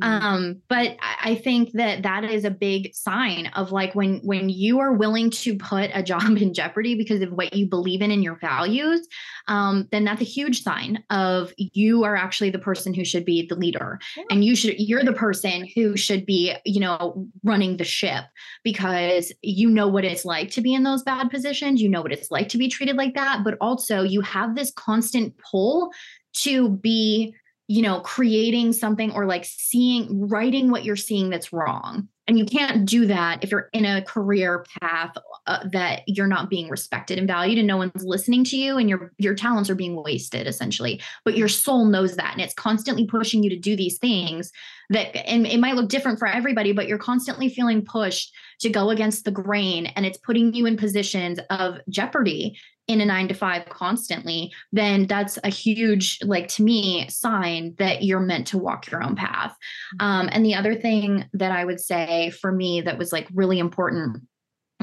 [0.00, 4.78] Um, but I think that that is a big sign of like when when you
[4.78, 8.24] are willing to put a job in jeopardy because of what you believe in and
[8.24, 9.06] your values,
[9.48, 13.46] um, then that's a huge sign of you are actually the person who should be
[13.46, 14.24] the leader, yeah.
[14.30, 18.24] and you should you're the person who should be you know running the ship
[18.64, 22.12] because you know what it's like to be in those bad positions, you know what
[22.12, 25.90] it's like to be treated like that, but also you have this constant pull
[26.34, 27.34] to be
[27.68, 32.08] you know, creating something or like seeing, writing what you're seeing that's wrong.
[32.28, 36.48] And you can't do that if you're in a career path uh, that you're not
[36.48, 39.74] being respected and valued and no one's listening to you and your your talents are
[39.74, 41.00] being wasted essentially.
[41.24, 44.52] But your soul knows that and it's constantly pushing you to do these things
[44.92, 48.90] that and it might look different for everybody but you're constantly feeling pushed to go
[48.90, 52.56] against the grain and it's putting you in positions of jeopardy
[52.88, 58.02] in a nine to five constantly, then that's a huge, like to me, sign that
[58.02, 59.52] you're meant to walk your own path.
[59.52, 60.06] Mm-hmm.
[60.06, 63.58] Um, and the other thing that I would say for me that was like really
[63.58, 64.22] important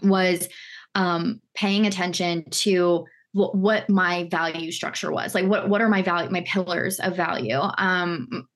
[0.01, 0.47] was
[0.95, 5.35] um, paying attention to what, what my value structure was.
[5.35, 7.59] Like, what what are my value, my pillars of value?
[7.77, 8.47] Um,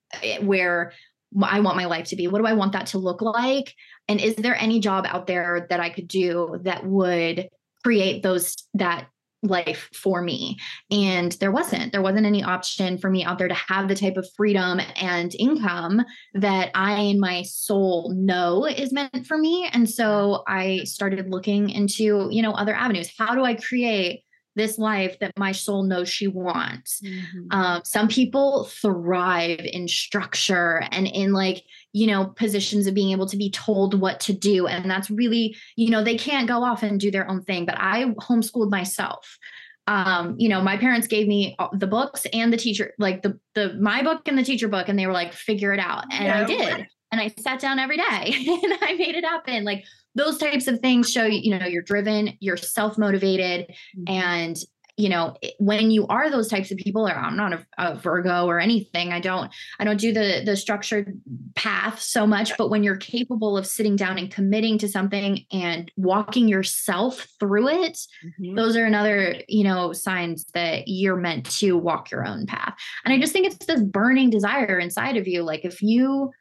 [0.41, 0.93] where
[1.41, 2.27] I want my life to be.
[2.27, 3.73] What do I want that to look like?
[4.07, 7.49] And is there any job out there that I could do that would
[7.83, 9.07] create those that
[9.43, 10.57] life for me
[10.89, 14.15] and there wasn't there wasn't any option for me out there to have the type
[14.15, 16.01] of freedom and income
[16.33, 21.69] that i in my soul know is meant for me and so i started looking
[21.69, 24.23] into you know other avenues how do i create
[24.55, 27.01] this life that my soul knows she wants.
[27.01, 27.51] Mm-hmm.
[27.51, 33.27] Um, some people thrive in structure and in like, you know, positions of being able
[33.27, 34.67] to be told what to do.
[34.67, 37.65] And that's really, you know, they can't go off and do their own thing.
[37.65, 39.37] But I homeschooled myself.
[39.85, 43.73] Um, you know, my parents gave me the books and the teacher, like the the
[43.73, 46.05] my book and the teacher book, and they were like, figure it out.
[46.11, 46.33] And no.
[46.33, 46.87] I did.
[47.11, 48.03] And I sat down every day
[48.63, 49.65] and I made it happen.
[49.65, 49.83] Like
[50.15, 54.13] those types of things show you, you know, you're driven, you're self motivated, mm-hmm.
[54.13, 54.57] and
[54.95, 58.45] you know when you are those types of people or i'm not a, a, virgo
[58.45, 61.19] or anything i don't i don't do the the structured
[61.55, 65.91] path so much but when you're capable of sitting down and committing to something and
[65.97, 68.55] walking yourself through it mm-hmm.
[68.55, 73.13] those are another you know signs that you're meant to walk your own path and
[73.13, 76.31] i just think it's this burning desire inside of you like if you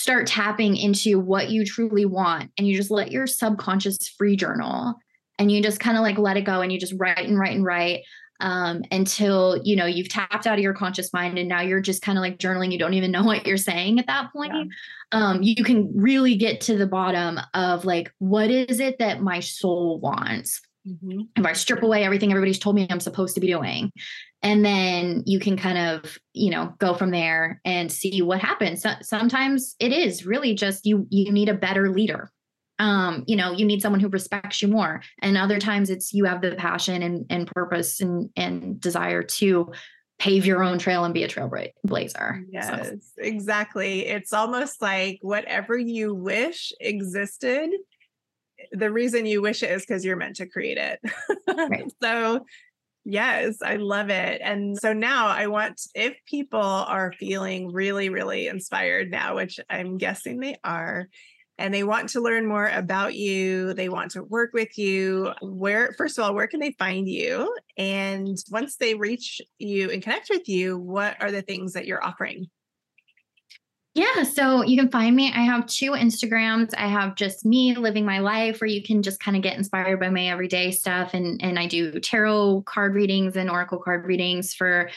[0.00, 4.94] start tapping into what you truly want and you just let your subconscious free journal
[5.38, 7.54] and you just kind of like let it go and you just write and write
[7.54, 8.00] and write
[8.40, 12.00] um, until you know you've tapped out of your conscious mind and now you're just
[12.00, 14.64] kind of like journaling you don't even know what you're saying at that point yeah.
[15.12, 19.38] um, you can really get to the bottom of like what is it that my
[19.40, 21.20] soul wants mm-hmm.
[21.36, 23.92] if i strip away everything everybody's told me i'm supposed to be doing
[24.42, 28.82] and then you can kind of you know go from there and see what happens.
[28.82, 32.30] So, sometimes it is really just you you need a better leader.
[32.78, 35.02] Um, you know you need someone who respects you more.
[35.20, 39.72] And other times it's you have the passion and, and purpose and, and desire to
[40.18, 42.98] pave your own trail and be a trailblazer yes so.
[43.18, 44.06] exactly.
[44.06, 47.70] It's almost like whatever you wish existed
[48.72, 51.00] the reason you wish it is because you're meant to create it.
[51.48, 51.90] Right.
[52.02, 52.44] so
[53.10, 54.40] Yes, I love it.
[54.40, 59.98] And so now I want, if people are feeling really, really inspired now, which I'm
[59.98, 61.08] guessing they are,
[61.58, 65.92] and they want to learn more about you, they want to work with you, where,
[65.98, 67.52] first of all, where can they find you?
[67.76, 72.04] And once they reach you and connect with you, what are the things that you're
[72.04, 72.46] offering?
[73.92, 75.32] Yeah, so you can find me.
[75.34, 76.72] I have two Instagrams.
[76.78, 79.98] I have just me living my life where you can just kind of get inspired
[79.98, 84.54] by my everyday stuff and and I do tarot card readings and oracle card readings
[84.54, 84.90] for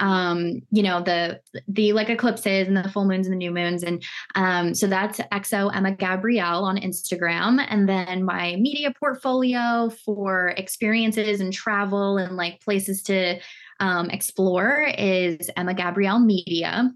[0.00, 3.84] um, you know, the the like eclipses and the full moons and the new moons
[3.84, 4.02] and
[4.34, 11.40] um so that's XO Emma Gabrielle on Instagram and then my media portfolio for experiences
[11.40, 13.38] and travel and like places to
[13.78, 16.90] um, explore is Emma Gabrielle Media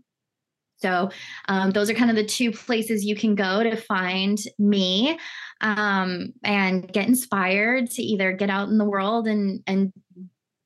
[0.85, 1.11] So
[1.49, 5.19] um, those are kind of the two places you can go to find me
[5.63, 9.93] um, and get inspired to either get out in the world and and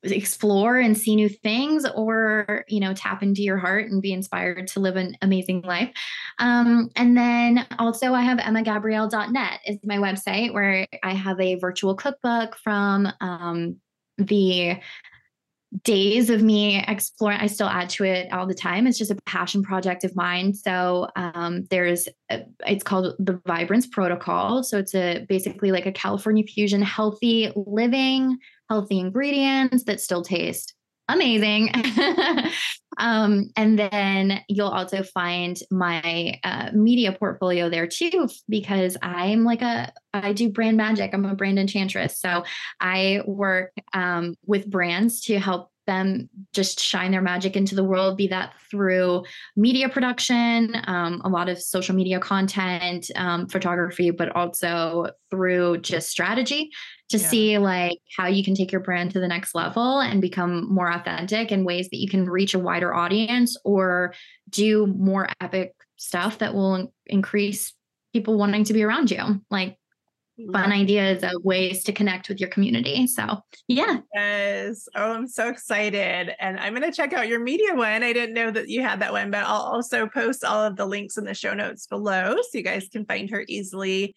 [0.05, 4.67] explore and see new things or you know tap into your heart and be inspired
[4.69, 5.91] to live an amazing life.
[6.39, 11.95] Um, and then also i have emmagabrielle.net is my website where i have a virtual
[11.95, 13.77] cookbook from um,
[14.19, 14.77] the
[15.83, 18.87] days of me exploring i still add to it all the time.
[18.87, 20.55] It's just a passion project of mine.
[20.55, 24.63] So um, there's a, it's called the vibrance protocol.
[24.63, 28.39] So it's a basically like a california fusion healthy living
[28.69, 30.75] healthy ingredients that still taste
[31.09, 31.71] amazing.
[32.99, 39.63] um, and then you'll also find my uh, media portfolio there too, because I'm like
[39.63, 41.13] a, I do brand magic.
[41.13, 42.21] I'm a brand enchantress.
[42.21, 42.45] So
[42.81, 48.19] I work um, with brands to help them just shine their magic into the world,
[48.19, 49.25] be that through
[49.57, 56.11] media production, um, a lot of social media content, um, photography, but also through just
[56.11, 56.71] strategy
[57.09, 57.29] to yeah.
[57.29, 60.91] see like how you can take your brand to the next level and become more
[60.91, 64.15] authentic in ways that you can reach a wider audience or
[64.51, 67.73] do more epic stuff that will increase
[68.13, 69.41] people wanting to be around you.
[69.51, 69.79] Like
[70.53, 73.07] fun ideas of ways to connect with your community.
[73.07, 73.99] So, yeah.
[74.15, 74.89] Yes.
[74.95, 76.33] Oh, I'm so excited.
[76.39, 78.05] And I'm going to check out your media one.
[78.05, 80.87] I didn't know that you had that one, but I'll also post all of the
[80.87, 84.15] links in the show notes below so you guys can find her easily.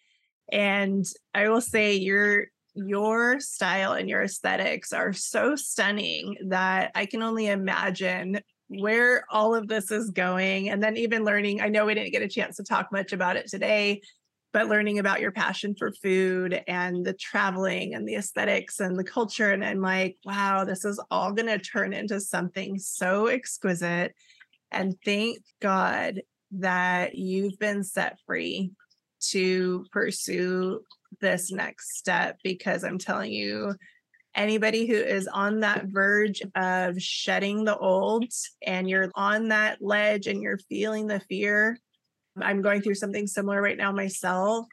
[0.51, 7.05] And I will say your your style and your aesthetics are so stunning that I
[7.05, 10.69] can only imagine where all of this is going.
[10.69, 13.35] And then even learning, I know we didn't get a chance to talk much about
[13.35, 14.01] it today,
[14.53, 19.03] but learning about your passion for food and the traveling and the aesthetics and the
[19.03, 19.51] culture.
[19.51, 24.13] And I'm like, wow, this is all going to turn into something so exquisite.
[24.71, 28.71] And thank God that you've been set free
[29.29, 30.81] to pursue
[31.21, 33.75] this next step because I'm telling you,
[34.35, 38.25] anybody who is on that verge of shedding the old
[38.65, 41.77] and you're on that ledge and you're feeling the fear
[42.39, 44.65] I'm going through something similar right now myself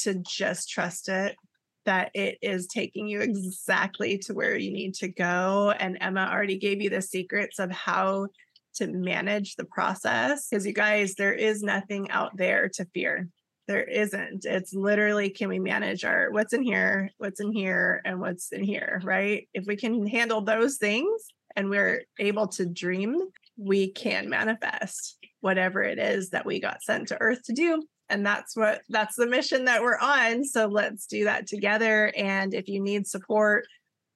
[0.00, 1.36] to just trust it
[1.84, 5.72] that it is taking you exactly to where you need to go.
[5.78, 8.26] And Emma already gave you the secrets of how
[8.74, 10.48] to manage the process.
[10.48, 13.28] Because you guys, there is nothing out there to fear.
[13.66, 14.44] There isn't.
[14.44, 18.62] It's literally can we manage our what's in here, what's in here, and what's in
[18.62, 19.48] here, right?
[19.54, 23.20] If we can handle those things and we're able to dream,
[23.56, 27.82] we can manifest whatever it is that we got sent to earth to do.
[28.08, 30.44] And that's what that's the mission that we're on.
[30.44, 32.12] So let's do that together.
[32.16, 33.66] And if you need support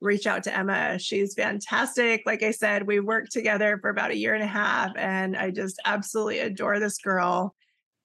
[0.00, 0.98] reach out to emma.
[0.98, 2.22] She's fantastic.
[2.26, 5.50] Like i said we worked together for about a year and a half and i
[5.50, 7.54] just absolutely adore this girl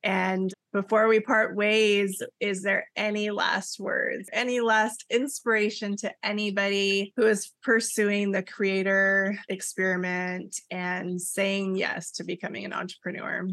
[0.05, 7.11] and before we part ways, is there any last words, any last inspiration to anybody
[7.17, 13.47] who is pursuing the creator experiment and saying yes to becoming an entrepreneur?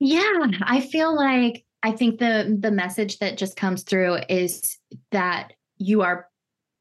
[0.00, 4.78] Yeah, I feel like I think the the message that just comes through is
[5.10, 6.28] that you are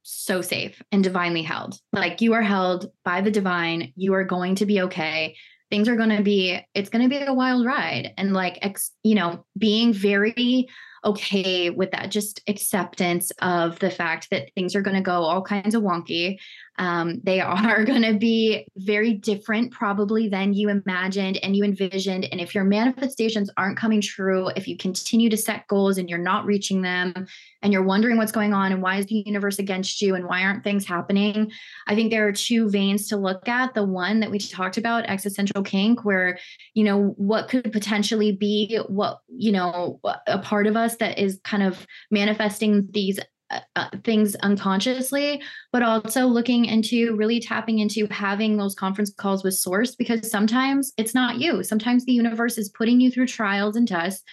[0.04, 1.78] so safe and divinely held.
[1.92, 3.92] Like you are held by the divine.
[3.98, 5.36] You are going to be okay
[5.70, 8.14] things are going to be it's going to be a wild ride.
[8.18, 10.68] And like ex, you know being very
[11.06, 15.42] okay with that just acceptance of the fact that things are going to go all
[15.42, 16.38] kinds of wonky
[16.78, 22.28] um, they are going to be very different, probably, than you imagined and you envisioned.
[22.32, 26.20] And if your manifestations aren't coming true, if you continue to set goals and you're
[26.20, 27.28] not reaching them,
[27.62, 30.44] and you're wondering what's going on and why is the universe against you and why
[30.44, 31.52] aren't things happening,
[31.88, 33.74] I think there are two veins to look at.
[33.74, 36.38] The one that we talked about, existential kink, where,
[36.76, 41.40] you know, what could potentially be what, you know, a part of us that is
[41.44, 43.20] kind of manifesting these
[43.50, 45.42] uh, uh, things unconsciously,
[45.72, 50.92] but also looking into really tapping into having those conference calls with source because sometimes
[50.98, 51.64] it's not you.
[51.64, 54.24] Sometimes the universe is putting you through trials and tests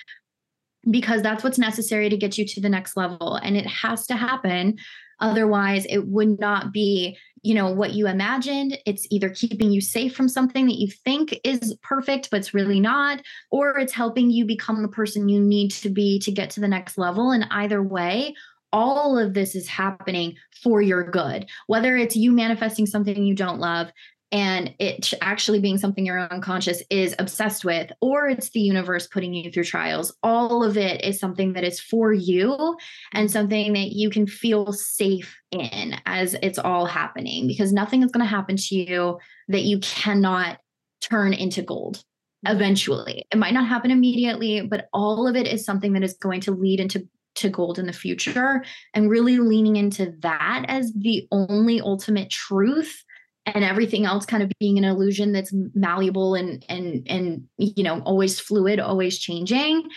[0.91, 3.37] because that's what's necessary to get you to the next level.
[3.37, 4.79] And it has to happen.
[5.21, 8.79] Otherwise, it would not be, you know, what you imagined.
[8.85, 12.81] It's either keeping you safe from something that you think is perfect, but it's really
[12.81, 16.61] not, or it's helping you become the person you need to be to get to
[16.61, 17.31] the next level.
[17.31, 18.35] And either way,
[18.75, 23.61] all of this is happening for your good, whether it's you manifesting something you don't
[23.61, 23.91] love
[24.33, 29.33] and it actually being something your unconscious is obsessed with, or it's the universe putting
[29.33, 30.13] you through trials.
[30.25, 32.77] All of it is something that is for you
[33.13, 38.11] and something that you can feel safe in as it's all happening because nothing is
[38.11, 40.59] going to happen to you that you cannot
[41.01, 42.03] turn into gold.
[42.45, 42.57] Mm-hmm.
[42.57, 43.27] eventually.
[43.33, 46.53] It might not happen immediately, but all of it is something that is going to
[46.53, 48.65] lead into to gold in the future
[48.95, 53.03] and really leaning into that as the only ultimate truth
[53.47, 58.01] and everything else kind of being an illusion that's malleable and and and you know
[58.01, 59.89] always fluid always changing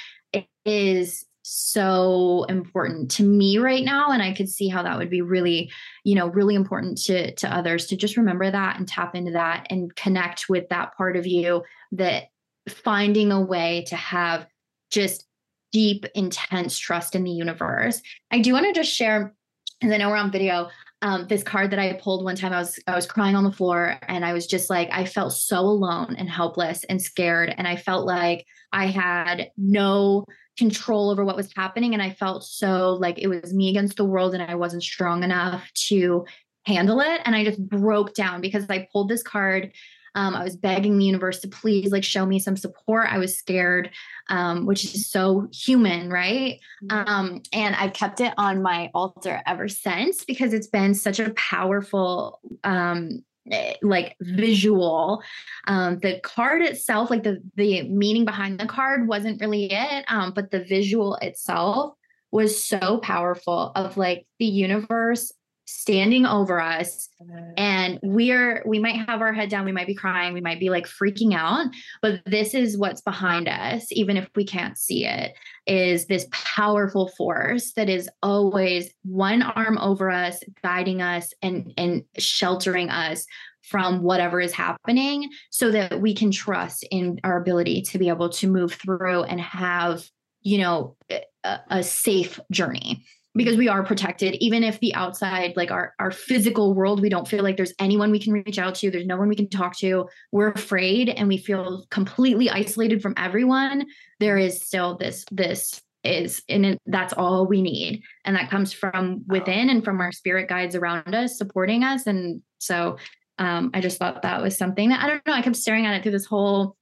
[0.66, 5.22] is so important to me right now and i could see how that would be
[5.22, 5.72] really
[6.04, 9.66] you know really important to to others to just remember that and tap into that
[9.70, 11.64] and connect with that part of you
[11.94, 12.26] that
[12.68, 14.46] finding a way to have
[14.92, 15.27] just
[15.72, 18.02] deep intense trust in the universe
[18.32, 19.34] i do want to just share
[19.80, 20.70] because i know we're on video
[21.04, 23.52] um, this card that I pulled one time, I was I was crying on the
[23.52, 27.68] floor, and I was just like, I felt so alone and helpless and scared, and
[27.68, 30.26] I felt like I had no
[30.58, 31.94] control over what was happening.
[31.94, 35.24] And I felt so like it was me against the world and I wasn't strong
[35.24, 36.26] enough to
[36.66, 37.22] handle it.
[37.26, 39.72] And I just broke down because I pulled this card.
[40.18, 43.08] Um, I was begging the universe to please like show me some support.
[43.10, 43.92] I was scared,
[44.30, 46.60] um, which is so human, right?
[46.84, 47.10] Mm-hmm.
[47.10, 51.30] Um, and I've kept it on my altar ever since because it's been such a
[51.32, 55.24] powerful um, Eh, like visual
[55.68, 60.34] um the card itself like the the meaning behind the card wasn't really it um
[60.36, 61.94] but the visual itself
[62.32, 65.32] was so powerful of like the universe
[65.68, 67.10] standing over us.
[67.58, 70.70] And we're we might have our head down we might be crying we might be
[70.70, 71.68] like freaking out
[72.02, 75.34] but this is what's behind us even if we can't see it
[75.66, 82.04] is this powerful force that is always one arm over us guiding us and and
[82.18, 83.26] sheltering us
[83.64, 88.30] from whatever is happening so that we can trust in our ability to be able
[88.30, 90.08] to move through and have
[90.42, 93.04] you know a, a safe journey
[93.38, 94.36] because we are protected.
[94.36, 98.12] Even if the outside like our our physical world we don't feel like there's anyone
[98.12, 101.28] we can reach out to there's no one we can talk to we're afraid and
[101.28, 103.86] we feel completely isolated from everyone
[104.20, 108.02] there is still this this is and it, that's all we need.
[108.26, 112.08] And that comes from within and from our spirit guides around us supporting us.
[112.08, 112.98] And so
[113.40, 115.96] um, i just thought that was something that i don't know i kept staring at
[115.96, 116.76] it through this whole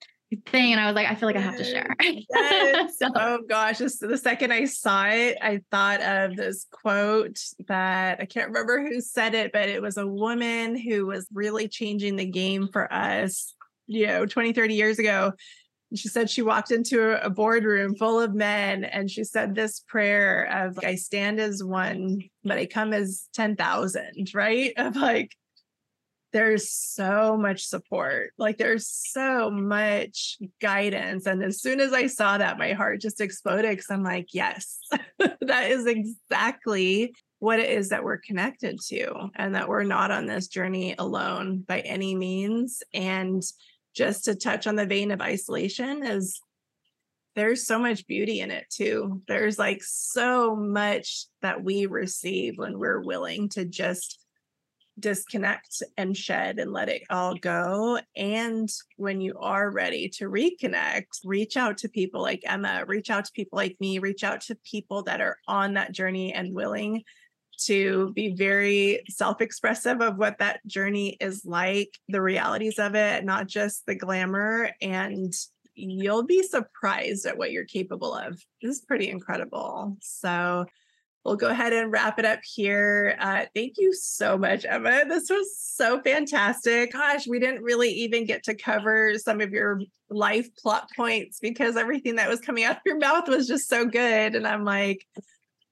[0.47, 1.95] thing and I was like, I feel like I have to share.
[2.01, 2.97] Yes.
[2.99, 3.09] so.
[3.15, 8.25] Oh gosh, just the second I saw it, I thought of this quote that I
[8.25, 12.25] can't remember who said it, but it was a woman who was really changing the
[12.25, 13.55] game for us,
[13.87, 15.33] you know, 20, 30 years ago.
[15.93, 20.43] She said she walked into a boardroom full of men and she said this prayer
[20.65, 24.73] of I stand as one, but I come as 10,000, right?
[24.77, 25.35] Of like,
[26.35, 28.33] there's so much support.
[28.37, 31.27] Like there's so much guidance.
[31.27, 34.79] And as soon as I saw that, my heart just exploded because I'm like, yes,
[35.17, 40.25] that is exactly what it is that we're connected to and that we're not on
[40.25, 42.83] this journey alone by any means.
[42.93, 43.41] And
[43.95, 46.41] just to touch on the vein of isolation is
[47.37, 49.21] there's so much beauty in it too.
[49.29, 54.19] There's like so much that we receive when we're willing to just
[54.99, 57.99] disconnect and shed and let it all go.
[58.15, 63.25] And when you are ready to reconnect, reach out to people like Emma, reach out
[63.25, 67.03] to people like me, reach out to people that are on that journey and willing
[67.57, 73.23] to be very self expressive of what that journey is like, the realities of it,
[73.23, 74.71] not just the glamour.
[74.81, 75.33] And
[75.75, 78.41] you'll be surprised at what you're capable of.
[78.61, 79.97] This is pretty incredible.
[80.01, 80.65] So,
[81.25, 83.17] we'll go ahead and wrap it up here.
[83.19, 85.03] Uh, thank you so much, Emma.
[85.09, 86.93] This was so fantastic.
[86.93, 91.75] Gosh, we didn't really even get to cover some of your life plot points because
[91.75, 94.35] everything that was coming out of your mouth was just so good.
[94.35, 95.05] And I'm like,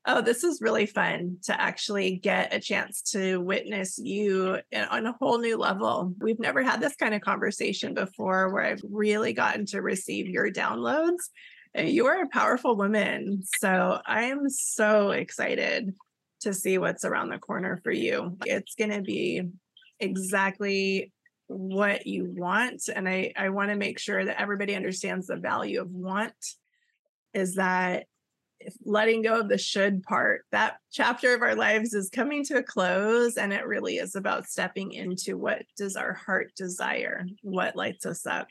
[0.05, 4.57] oh, this is really fun to actually get a chance to witness you
[4.89, 6.13] on a whole new level.
[6.19, 10.51] We've never had this kind of conversation before where I've really gotten to receive your
[10.51, 11.29] downloads
[11.75, 13.41] Eh, you are a powerful woman.
[13.59, 15.93] So I am so excited
[16.41, 18.37] to see what's around the corner for you.
[18.45, 19.43] It's going to be
[19.99, 21.11] exactly
[21.47, 22.83] what you want.
[22.93, 26.33] And I, I want to make sure that everybody understands the value of want
[27.33, 28.05] is that
[28.85, 32.63] letting go of the should part, that chapter of our lives is coming to a
[32.63, 33.37] close.
[33.37, 38.25] And it really is about stepping into what does our heart desire, what lights us
[38.25, 38.47] up,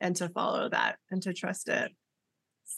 [0.00, 1.92] and to follow that and to trust it.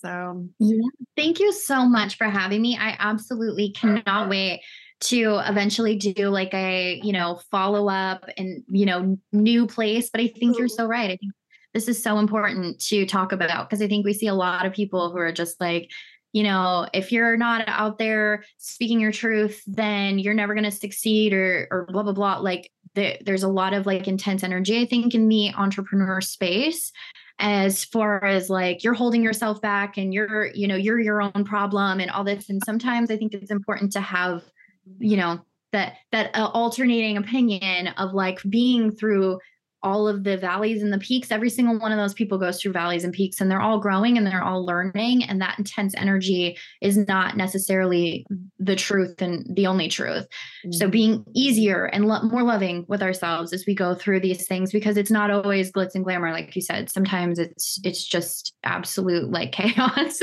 [0.00, 0.82] So, yeah.
[1.16, 2.76] thank you so much for having me.
[2.76, 4.62] I absolutely cannot wait
[4.98, 10.10] to eventually do like a, you know, follow up and, you know, new place.
[10.10, 11.10] But I think you're so right.
[11.10, 11.32] I think
[11.74, 14.72] this is so important to talk about because I think we see a lot of
[14.72, 15.90] people who are just like,
[16.32, 20.70] you know, if you're not out there speaking your truth, then you're never going to
[20.70, 22.38] succeed or, or blah, blah, blah.
[22.38, 26.92] Like the, there's a lot of like intense energy, I think, in the entrepreneur space
[27.38, 31.44] as far as like you're holding yourself back and you're, you know, you're your own
[31.44, 32.48] problem and all this.
[32.48, 34.42] And sometimes I think it's important to have,
[34.98, 35.40] you know,
[35.72, 39.38] that that uh, alternating opinion of like being through
[39.86, 41.30] all of the valleys and the peaks.
[41.30, 44.18] Every single one of those people goes through valleys and peaks, and they're all growing
[44.18, 45.22] and they're all learning.
[45.22, 48.26] And that intense energy is not necessarily
[48.58, 50.24] the truth and the only truth.
[50.24, 50.72] Mm-hmm.
[50.72, 54.72] So, being easier and lo- more loving with ourselves as we go through these things,
[54.72, 56.90] because it's not always glitz and glamour, like you said.
[56.90, 60.20] Sometimes it's it's just absolute like chaos.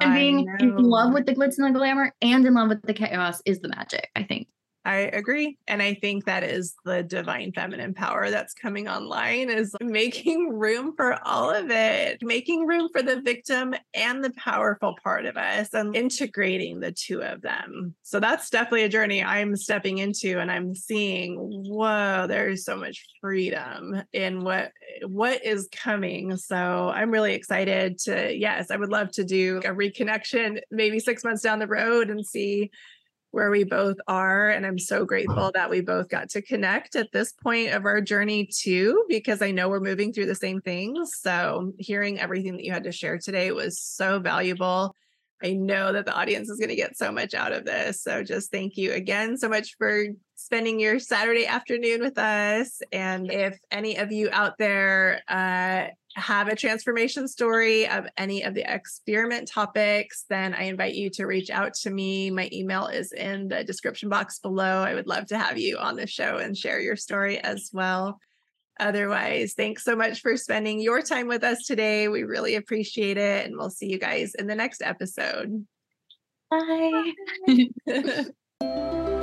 [0.00, 2.94] and being in love with the glitz and the glamour and in love with the
[2.94, 4.08] chaos is the magic.
[4.14, 4.46] I think.
[4.86, 5.58] I agree.
[5.66, 10.94] And I think that is the divine feminine power that's coming online is making room
[10.96, 15.74] for all of it, making room for the victim and the powerful part of us
[15.74, 17.96] and integrating the two of them.
[18.04, 23.04] So that's definitely a journey I'm stepping into and I'm seeing, whoa, there's so much
[23.20, 24.70] freedom in what
[25.04, 26.36] what is coming.
[26.36, 31.24] So I'm really excited to yes, I would love to do a reconnection maybe 6
[31.24, 32.70] months down the road and see
[33.36, 34.48] where we both are.
[34.48, 38.00] And I'm so grateful that we both got to connect at this point of our
[38.00, 41.10] journey, too, because I know we're moving through the same things.
[41.20, 44.94] So, hearing everything that you had to share today was so valuable.
[45.44, 48.02] I know that the audience is going to get so much out of this.
[48.02, 50.06] So, just thank you again so much for
[50.36, 52.80] spending your Saturday afternoon with us.
[52.90, 58.54] And if any of you out there uh, have a transformation story of any of
[58.54, 62.30] the experiment topics, then I invite you to reach out to me.
[62.30, 64.82] My email is in the description box below.
[64.82, 68.18] I would love to have you on the show and share your story as well.
[68.80, 72.08] Otherwise, thanks so much for spending your time with us today.
[72.08, 73.46] We really appreciate it.
[73.46, 75.66] And we'll see you guys in the next episode.
[76.50, 77.12] Bye.
[77.86, 79.12] Bye.